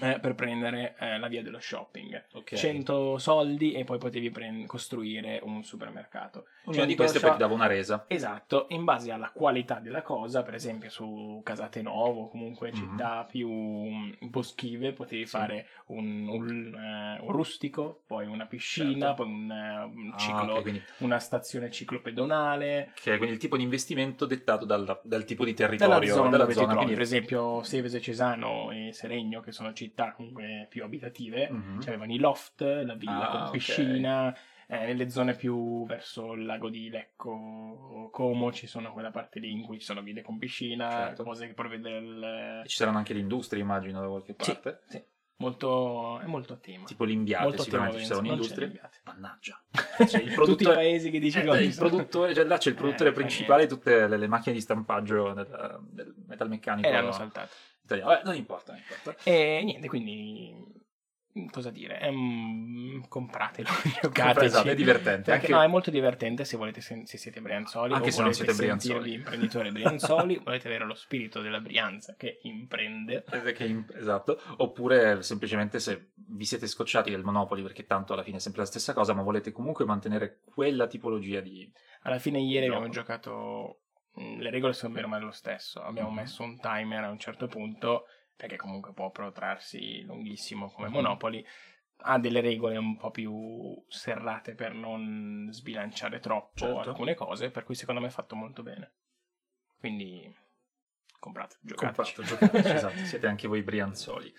[0.01, 2.25] Eh, per prendere eh, la via dello shopping.
[2.34, 2.55] Ok.
[2.55, 6.45] 100 soldi e poi potevi prend- costruire un supermercato.
[6.65, 8.05] Una di 100 queste poi so- ti dava una resa.
[8.08, 12.75] Esatto, in base alla qualità della cosa, per esempio su Casate Novo, comunque Mhm.
[12.75, 19.23] città più mm, boschive, potevi fare un, un, eh, un rustico, poi una piscina, Certo.
[19.23, 22.91] poi un, eh, un Ah, ciclo, ok, quindi, una stazione ciclopedonale.
[22.95, 26.29] che è quindi il tipo di investimento dettato dal, dal tipo di Dalla territorio, zona
[26.29, 29.84] dalla dove ti zona, trovi, quindi- per esempio Sevese, Cesano e Seregno, che sono città
[30.15, 31.79] comunque più abitative, Mhm.
[31.81, 33.51] Cioè, avevano i loft, la villa Ah, con ok.
[33.51, 34.35] piscina.
[34.67, 39.51] eh, nelle zone più verso il lago di Lecco, Como, ci sono quella parte lì
[39.51, 41.23] in cui ci sono ville con piscina, Certo.
[41.23, 42.61] cose che provvede il...
[42.65, 44.81] Ci saranno anche le industrie, immagino, da qualche Sì, parte.
[44.87, 45.03] sì.
[45.37, 46.85] Molto, è molto a tema.
[46.85, 48.81] Tipo l'Imbiate, molto sicuramente ci saranno industrie.
[49.03, 49.61] Mannaggia.
[49.69, 52.69] Tutti Cioè, il i produttore- paesi che dici Eh, che il produttore, cioè là c'è
[52.69, 56.91] il produttore Eh, principale di tutte le, le macchine di stampaggio del, del metalmeccanico E
[56.91, 57.49] l'hanno saltato.
[57.85, 58.09] Italiano.
[58.11, 59.15] Vabbè, non importa, non importa.
[59.23, 60.83] E niente, quindi...
[61.51, 61.99] Cosa dire?
[61.99, 63.67] Ehm, compratelo,
[64.01, 64.45] giocateci.
[64.45, 65.33] Esatto, è divertente.
[65.33, 68.53] Anche, no, è molto divertente se volete sen- se siete brianzoli Anche se non siete
[68.53, 68.93] brianzoli.
[68.93, 73.25] sentirvi imprenditori brianzoli, volete avere lo spirito della Brianza che imprende.
[73.31, 74.39] eh, esatto.
[74.59, 78.67] Oppure semplicemente se vi siete scocciati del Monopoli, perché tanto alla fine è sempre la
[78.67, 81.69] stessa cosa, ma volete comunque mantenere quella tipologia di...
[82.03, 82.77] Alla fine ieri Gioco.
[82.77, 83.81] abbiamo giocato,
[84.15, 86.15] le regole sono bene o male lo stesso, abbiamo Mhm.
[86.15, 90.93] messo un timer a un certo punto, perché comunque può protrarsi lunghissimo come Mhm.
[90.93, 91.45] Monopoli,
[91.99, 96.89] ha delle regole un po' più serrate per non sbilanciare troppo Certo.
[96.89, 98.91] alcune cose, per cui secondo me è fatto molto bene.
[99.80, 100.34] Quindi
[101.19, 102.15] comprate, giocateci.
[102.15, 104.34] Comprato, giocateci, esatto, siete anche voi brianzoli.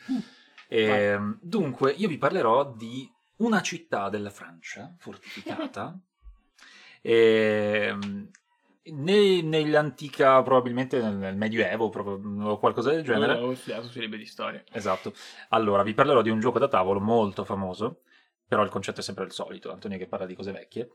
[0.68, 5.98] Ehm, dunque, io vi parlerò di una città della Francia fortificata.
[7.02, 8.30] ehm,
[8.92, 13.34] ne- nell'antica, probabilmente nel, Medioevo o qualcosa del genere.
[13.34, 14.62] Ho studiato sui libri di storia.
[14.72, 15.12] Esatto.
[15.50, 18.02] Allora, vi parlerò di un gioco da tavolo molto famoso,
[18.46, 20.90] però il concetto è sempre il solito, Antonio che parla di cose vecchie,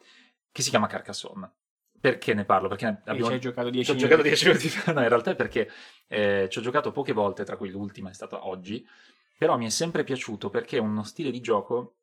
[0.51, 1.51] che si chiama Carcassonne.
[1.99, 2.67] Perché ne parlo?
[2.67, 5.07] Perché ne abbiamo ci hai giocato ci 10 ho giocato 10 minuti fa, no, in
[5.07, 5.69] realtà è perché
[6.07, 8.83] eh, ci ho giocato poche volte, tra cui l'ultima è stata oggi,
[9.37, 11.97] però mi è sempre piaciuto perché è uno stile di gioco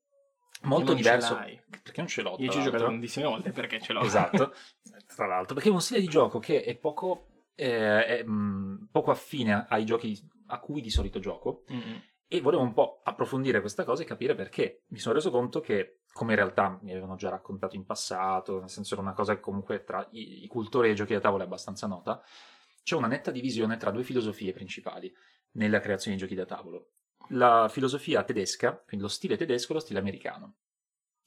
[0.62, 1.37] molto diverso.
[1.37, 2.37] Perché non ce l'ho.
[2.38, 4.03] Io ci ho giocato tantissime volte perché ce l'ho.
[4.03, 4.55] Esatto,
[5.18, 7.26] tra l'altro, perché è uno stile di gioco che è poco,
[7.57, 12.00] eh, è, mh, poco affine ai giochi a cui di solito gioco Mm-mm.
[12.28, 14.85] e volevo un po' approfondire questa cosa e capire perché.
[14.90, 18.68] Mi sono reso conto che, come in realtà mi avevano già raccontato in passato, nel
[18.68, 21.46] senso era una cosa che comunque tra i, i cultori dei giochi da tavola è
[21.46, 22.22] abbastanza nota,
[22.85, 25.12] c'è una netta divisione tra due filosofie principali
[25.54, 26.90] nella creazione di giochi da tavolo.
[27.31, 30.59] La filosofia tedesca, quindi lo stile tedesco e lo stile americano.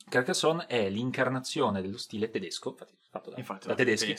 [0.09, 4.15] Carcassonne è l'incarnazione dello stile tedesco, infatti fatto da, Infatti, da tedeschi,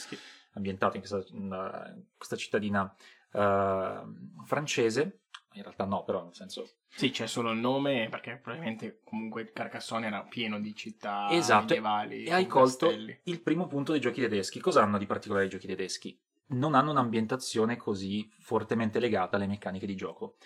[0.53, 2.95] ambientato in questa, in questa cittadina
[3.33, 4.03] eh,
[4.45, 5.21] francese,
[5.55, 10.07] in realtà no, però nel senso Sì, c'è solo il nome perché probabilmente comunque Carcassonne
[10.07, 12.25] era pieno di città Esatto, medievali.
[12.25, 13.21] e hai colto castelli.
[13.25, 14.61] il primo punto dei giochi tedeschi.
[14.61, 16.19] Cosa hanno di particolare i giochi tedeschi?
[16.49, 20.37] Non hanno un'ambientazione così fortemente legata alle meccaniche di gioco.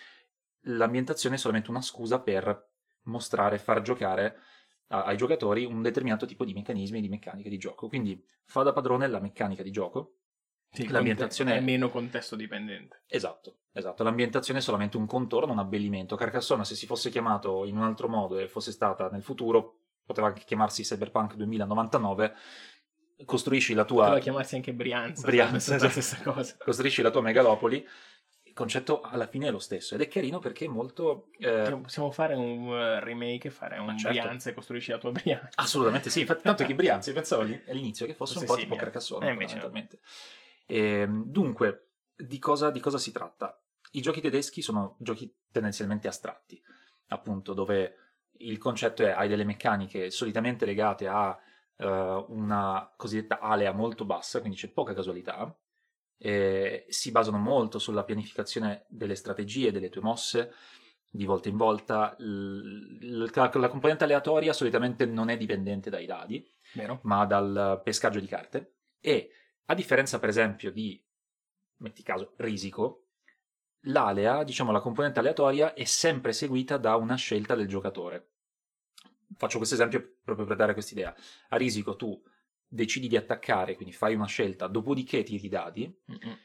[0.61, 2.69] L'ambientazione è solamente una scusa per
[3.03, 4.39] mostrare, far giocare
[4.87, 7.87] ai giocatori un determinato tipo di meccanismi e di meccaniche di gioco.
[7.87, 10.13] Quindi fa da padrone la meccanica di gioco.
[10.69, 13.03] Sì, l'ambientazione è meno contesto dipendente.
[13.07, 14.03] Esatto, esatto.
[14.03, 16.15] L'ambientazione è solamente un contorno, un abbellimento.
[16.15, 20.27] Carcassonne, se si fosse chiamato in un altro modo e fosse stata nel futuro, poteva
[20.27, 22.33] anche chiamarsi Cyberpunk 2099.
[23.25, 25.25] Costruisci la tua Poteva chiamarsi anche Brianza.
[25.25, 25.83] Brianza, esatto.
[25.83, 26.55] la stessa cosa.
[26.59, 27.85] costruisci la tua megalopoli,
[28.57, 31.29] concetto alla fine è lo stesso ed è carino perché è molto...
[31.39, 34.19] eh, Possiamo- fare un uh, remake, fare un certo.
[34.19, 35.49] Brianza e costruisci la tua Brianza.
[35.61, 38.83] assolutamente sì, infatti tanto che Brianza, pensavo all'inizio che fosse un Fosse po' tipo simile.
[38.83, 39.61] Carcassonne, Eh, invece no.
[39.61, 39.99] fondamentalmente.
[40.65, 43.61] Ehm, dunque, di cosa, di cosa si tratta?
[43.91, 46.61] I giochi tedeschi sono giochi tendenzialmente astratti,
[47.07, 47.95] appunto, dove
[48.39, 51.37] il concetto è hai delle meccaniche solitamente legate a
[51.77, 55.55] eh, una cosiddetta alea molto bassa, quindi c'è poca casualità,
[56.17, 60.53] e si basano molto sulla pianificazione delle strategie, delle tue mosse,
[61.09, 62.15] di volta in volta.
[62.19, 66.99] L- la, la componente aleatoria solitamente non è dipendente dai dadi, Vero?
[67.03, 68.75] ma dal pescaggio di carte.
[68.99, 69.31] E
[69.65, 71.01] a differenza, per esempio, di,
[71.77, 73.07] metti caso, risico,
[73.81, 78.31] l'alea, diciamo la componente aleatoria, è sempre seguita da una scelta del giocatore.
[79.35, 81.13] Faccio questo esempio proprio per dare quest'idea.
[81.49, 82.19] A risico tu
[82.67, 85.83] decidi di attaccare, quindi fai una scelta, dopodiché tiri i dadi.
[86.11, 86.37] Mm-mm.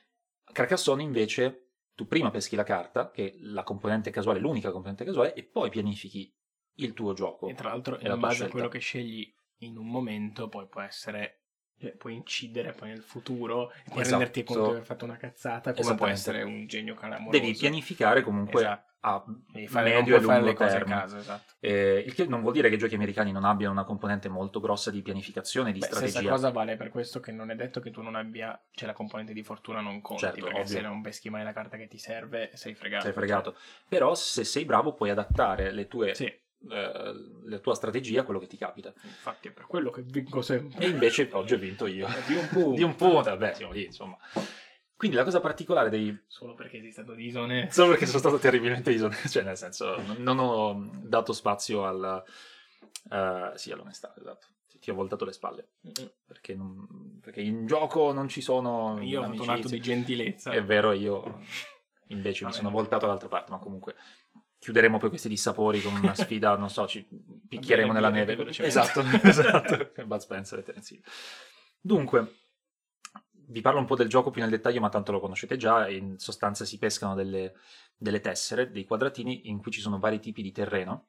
[0.45, 5.05] A Carcassonne invece tu prima peschi la carta, che è la componente casuale, l'unica componente
[5.05, 6.35] casuale, e poi pianifichi
[6.77, 7.49] il tuo gioco.
[7.49, 8.53] E tra l'altro, la in tua base a scelta.
[8.53, 11.42] quello che scegli in un momento, poi può essere.
[11.83, 14.09] Cioè, puoi incidere poi nel futuro e Esatto.
[14.11, 16.21] renderti conto di aver fatto una cazzata, come può Esattamente.
[16.21, 17.37] essere un genio calamoroso.
[17.39, 18.91] Devi pianificare comunque Esatto.
[19.01, 20.95] a Devi fare, medio e lungo le cose a termine.
[21.01, 21.55] caso, esatto.
[21.59, 24.61] Eh, il che non vuol dire che i giochi americani non abbiano una componente molto
[24.61, 26.31] grossa di pianificazione, di Beh, stessa strategia.
[26.31, 29.33] cosa vale per questo che non è detto che tu non abbia, cioè la componente
[29.33, 30.73] di fortuna non conti, Certo, perché ovvio.
[30.73, 33.03] se non peschi mai la carta che ti serve sei fregato.
[33.03, 33.57] Sei fregato.
[33.89, 36.33] Però se sei bravo puoi adattare le tue, Sì,
[36.71, 38.93] eh, la tua strategia quello che ti capita.
[39.03, 40.85] infatti è per quello che vinco sempre.
[40.85, 42.07] E invece oggi ho vinto io.
[42.27, 42.73] Di un punto.
[42.77, 44.17] Di un punto, vabbè, siamo lì, insomma.
[44.97, 46.17] Quindi la cosa particolare dei...
[46.29, 47.69] Solo perché sei stato disone.
[47.73, 52.23] Solo perché sono stato terribilmente disonesto, cioè nel senso non- ho dato spazio al...
[53.11, 54.47] eh, sì, all'onestà, esatto.
[54.79, 55.69] Ti ho voltato le spalle.
[56.25, 58.99] Perché, non- perché in gioco non ci sono...
[59.03, 60.51] Io ho fatto un atto di gentilezza.
[60.53, 61.41] È vero, io
[62.09, 63.95] invece mi sono voltato dall'altra parte, ma comunque
[64.63, 67.05] chiuderemo poi questi dissapori con una sfida, non so, ci
[67.49, 68.37] picchieremo nella neve.
[68.37, 68.79] più velocemente.
[68.79, 70.05] Esatto, esatto.
[70.05, 71.03] Bud Spencer e Terence Hill.
[71.81, 72.35] Dunque,
[73.33, 75.89] vi parlo un po' del gioco più nel dettaglio, ma tanto lo conoscete già.
[75.89, 77.55] In sostanza si pescano delle,
[77.97, 81.09] delle tessere, dei quadratini in cui ci sono vari tipi di terreno.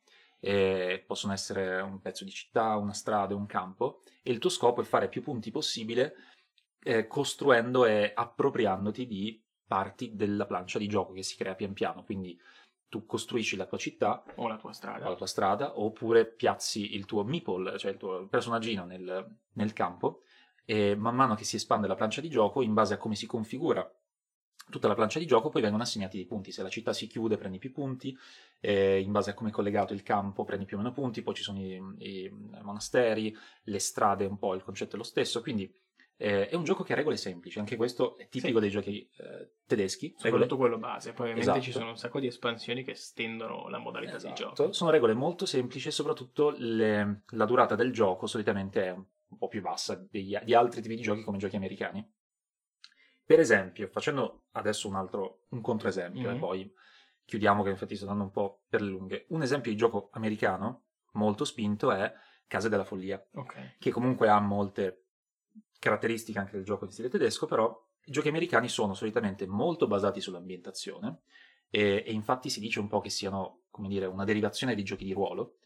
[1.05, 4.01] Possono essere un pezzo di città, una strada, un campo.
[4.23, 6.15] E il tuo scopo è fare più punti possibile
[6.81, 12.03] eh, costruendo e appropriandoti di parti della plancia di gioco che si crea pian piano.
[12.03, 12.35] Quindi
[12.93, 15.09] tu costruisci la tua città O la tua o strada.
[15.09, 20.21] la tua strada, oppure piazzi il tuo meeple, cioè il tuo personaggino nel, nel campo,
[20.63, 23.25] e man mano che si espande la plancia di gioco, in base a come si
[23.25, 23.91] configura
[24.69, 26.51] tutta la plancia di gioco, poi vengono assegnati dei punti.
[26.51, 28.15] Se la città si chiude, prendi più punti,
[28.59, 31.33] eh, in base a come è collegato il campo, prendi più o meno punti, poi
[31.33, 32.29] ci sono i, i
[32.61, 35.81] monasteri, le strade, un po' il concetto è lo stesso, quindi
[36.17, 38.61] eh, è un gioco che ha regole semplici, anche questo è tipico Sì.
[38.61, 40.07] dei giochi eh, tedeschi.
[40.07, 41.11] regole- Soprattutto quello base.
[41.13, 41.65] Poi ovviamente Esatto.
[41.65, 44.53] ci sono un sacco di espansioni che estendono la modalità di Esatto.
[44.55, 44.71] gioco.
[44.71, 49.47] Sono regole molto semplici e soprattutto le- la durata del gioco solitamente è un po'
[49.47, 52.07] più bassa degli- di altri tipi di giochi come i giochi americani.
[53.25, 56.39] Per esempio, facendo adesso un altro un controesempio e Mhm.
[56.39, 56.73] poi
[57.25, 59.25] chiudiamo che infatti sto andando un po' per le lunghe.
[59.29, 62.13] Un esempio di gioco americano molto spinto è
[62.47, 63.77] Case della Follia, Ok.
[63.79, 65.02] che comunque ha molte
[65.83, 70.21] caratteristiche anche del gioco di stile tedesco, però i giochi americani sono solitamente molto basati
[70.21, 71.23] sull'ambientazione
[71.69, 75.03] e, e infatti si dice un po' che siano, come dire, una derivazione dei giochi
[75.03, 75.57] di ruolo.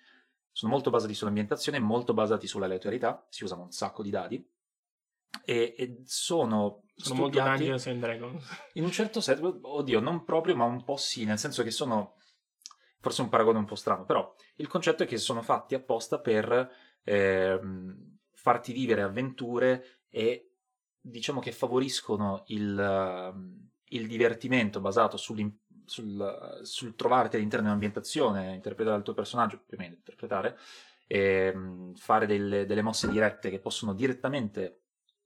[0.52, 4.44] Sono molto basati sull'ambientazione, molto basati sull'aleatorietà, si usano un sacco di dadi
[5.46, 8.44] e, e sono, Sono molto Dungeons and Dragons.
[8.74, 12.16] in un certo senso, oddio, non proprio, ma un po' sì, nel senso che sono
[13.00, 16.72] forse un paragone un po' strano, però il concetto è che sono fatti apposta per
[17.04, 20.52] ehm, farti vivere avventure e
[21.00, 25.52] diciamo che favoriscono il, ehm, il divertimento basato sul,
[25.86, 30.58] sul trovarti all'interno di un'ambientazione, interpretare il tuo personaggio, più o meno interpretare,
[31.08, 34.82] e mm, fare delle, delle mosse dirette che possono direttamente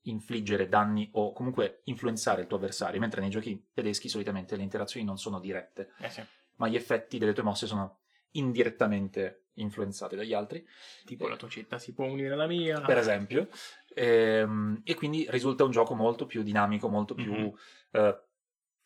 [0.05, 5.05] infliggere danni o comunque influenzare il tuo avversario, mentre nei giochi tedeschi solitamente le interazioni
[5.05, 6.23] non sono dirette, Eh sì.
[6.55, 7.99] ma gli effetti delle tue mosse sono
[8.31, 10.65] indirettamente influenzati dagli altri,
[11.05, 12.79] Tipo Eh, la tua città si può unire alla mia.
[12.81, 13.47] per esempio,
[13.93, 17.53] Ehm, e quindi risulta un gioco molto più dinamico, molto più, Mhm.
[17.91, 18.21] eh,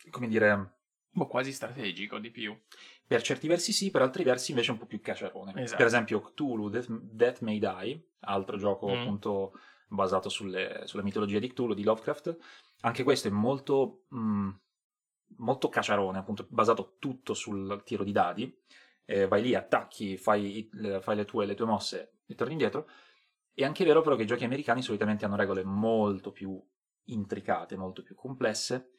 [0.10, 0.78] come dire,
[1.12, 2.58] Boh, quasi strategico di più.
[3.08, 5.62] per certi versi sì, per altri versi invece un po' più cacciarone.
[5.62, 5.78] Esatto.
[5.78, 8.94] Per esempio Cthulhu, Death, Death May Die, altro gioco Mm.
[9.00, 9.54] appunto
[9.88, 12.36] basato sulle- sulla mitologia di Cthulhu, di Lovecraft,
[12.82, 14.50] anche questo è molto, mm,
[15.38, 18.58] molto cacciarone, appunto basato tutto sul tiro di dadi,
[19.06, 20.70] Eh, vai lì, attacchi, fai,
[21.02, 22.90] fai le, tue, le tue mosse e torni indietro.
[23.54, 26.62] È anche vero però che i giochi americani solitamente hanno regole molto più
[27.06, 28.90] intricate, molto più complesse,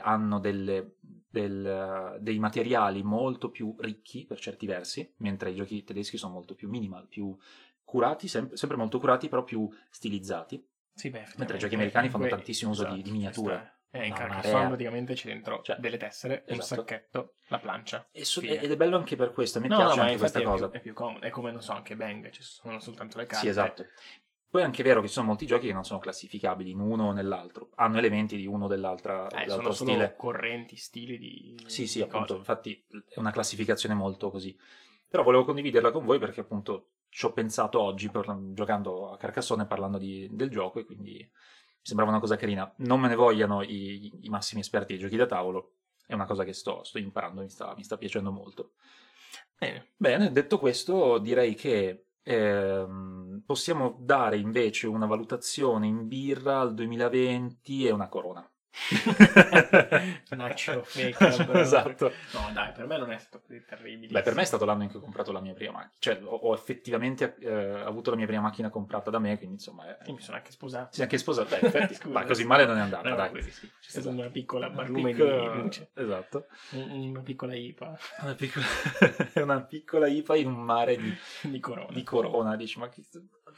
[0.00, 6.16] hanno delle- del- dei materiali molto più ricchi per certi versi, mentre i giochi tedeschi
[6.18, 7.36] sono molto più minimal, più
[7.82, 10.64] curati, sem- sempre molto curati, però più stilizzati.
[10.92, 13.79] Sì, beh, Mentre i giochi americani fanno tantissimo uso di- di miniature.
[13.92, 16.82] Eh, in Carcassonne praticamente c'è dentro Cioè, delle tessere, un esatto.
[16.82, 18.08] sacchetto, la plancia.
[18.12, 18.60] Fine.
[18.60, 20.68] ed è bello anche per questo, me no, piace no, ma anche questa è cosa.
[20.68, 21.24] più, è più comodo.
[21.26, 23.44] È come, non so, anche Bang, ci sono soltanto le carte.
[23.44, 23.84] Sì, esatto.
[24.50, 27.06] Poi è anche vero che ci sono molti giochi che non sono classificabili in uno
[27.08, 30.14] o nell'altro, hanno elementi di uno o dell'altra, Eh, sono solo stile.
[30.16, 32.38] correnti, stili di Sì, sì, di appunto, cose.
[32.38, 34.56] infatti è una classificazione molto così.
[35.08, 39.66] Però volevo condividerla con voi perché appunto ci ho pensato oggi per- giocando a Carcassonne
[39.66, 41.30] parlando di- del gioco e quindi mi
[41.82, 42.72] sembrava una cosa carina.
[42.78, 45.74] Non me ne vogliano i, i massimi esperti dei giochi da tavolo,
[46.06, 48.72] è una cosa che sto, sto imparando, mi sta, mi sta piacendo molto.
[49.56, 49.92] Bene.
[49.96, 57.86] Bene, detto questo, direi che ehm, possiamo dare invece una valutazione in birra al 2020
[57.86, 58.50] e una corona.
[60.54, 61.58] Ciofeca, bro.
[61.60, 62.12] esatto.
[62.32, 64.12] No, dai, per me non è stato così terribile.
[64.12, 65.92] Beh, per me è stato l'anno in cui ho comprato la mia prima macchina.
[65.98, 67.50] Cioè, ho, ho effettivamente eh,
[67.80, 69.98] avuto la mia prima macchina comprata da me, quindi insomma...
[69.98, 70.06] È...
[70.08, 70.98] Io mi sono anche sposato.
[70.98, 71.56] È anche sposato.
[71.56, 72.46] Beh, infatti, Scusa, ma così sì.
[72.46, 73.30] male non è andata, No, dai.
[73.30, 73.66] così sì.
[73.80, 74.20] C'è stata Esatto.
[74.20, 75.90] una piccola barlume piccola- di luce.
[75.94, 76.46] Esatto.
[76.70, 78.66] Un- Una piccola IPA Una piccola,
[79.34, 81.92] una piccola IPA in un mare di, di corona.
[81.92, 82.56] di corona.
[82.56, 83.02] Dici, ma che...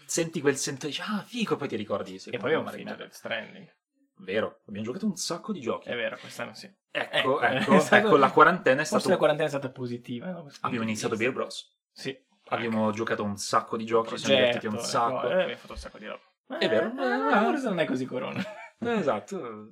[0.07, 2.15] Senti quel sento e dici, ah, figo, poi ti ricordi.
[2.27, 3.75] E poi abbiamo finito Death Stranding.
[4.23, 5.89] Vero, abbiamo giocato un sacco di giochi.
[5.89, 6.73] È vero, quest'anno sì.
[6.91, 9.11] Ecco, Ecco, ecco, stato- ecco, la quarantena è Forse stata...
[9.11, 10.31] la quarantena è stata positiva.
[10.31, 10.47] no?
[10.61, 11.17] Abbiamo iniziato.
[11.17, 11.77] Beer Bros.
[11.91, 12.17] Sì.
[12.47, 15.29] Abbiamo giocato un sacco di giochi, ci siamo divertiti un ecco, sacco.
[15.29, 16.59] eh, abbiamo fatto un sacco di roba.
[16.59, 16.87] È vero.
[16.89, 18.43] Eh, forse non è così corona.
[18.79, 19.71] Esatto,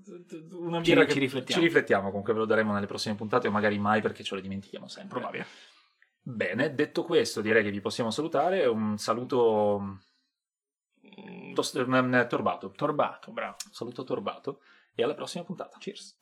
[0.53, 1.61] una Ci- birra ci che- riflettiamo.
[1.61, 4.41] Ci riflettiamo, comunque ve lo daremo nelle prossime puntate o magari mai perché ce lo
[4.41, 5.19] dimentichiamo sempre.
[5.19, 5.47] Probabile.
[6.23, 9.99] Bene, detto questo direi che vi possiamo salutare, un saluto
[11.55, 12.71] Tost- eh, torbato.
[12.71, 13.57] Torbato, bravo.
[13.71, 14.61] Saluto Torbato
[14.95, 15.79] e alla prossima puntata.
[15.79, 16.19] Cheers.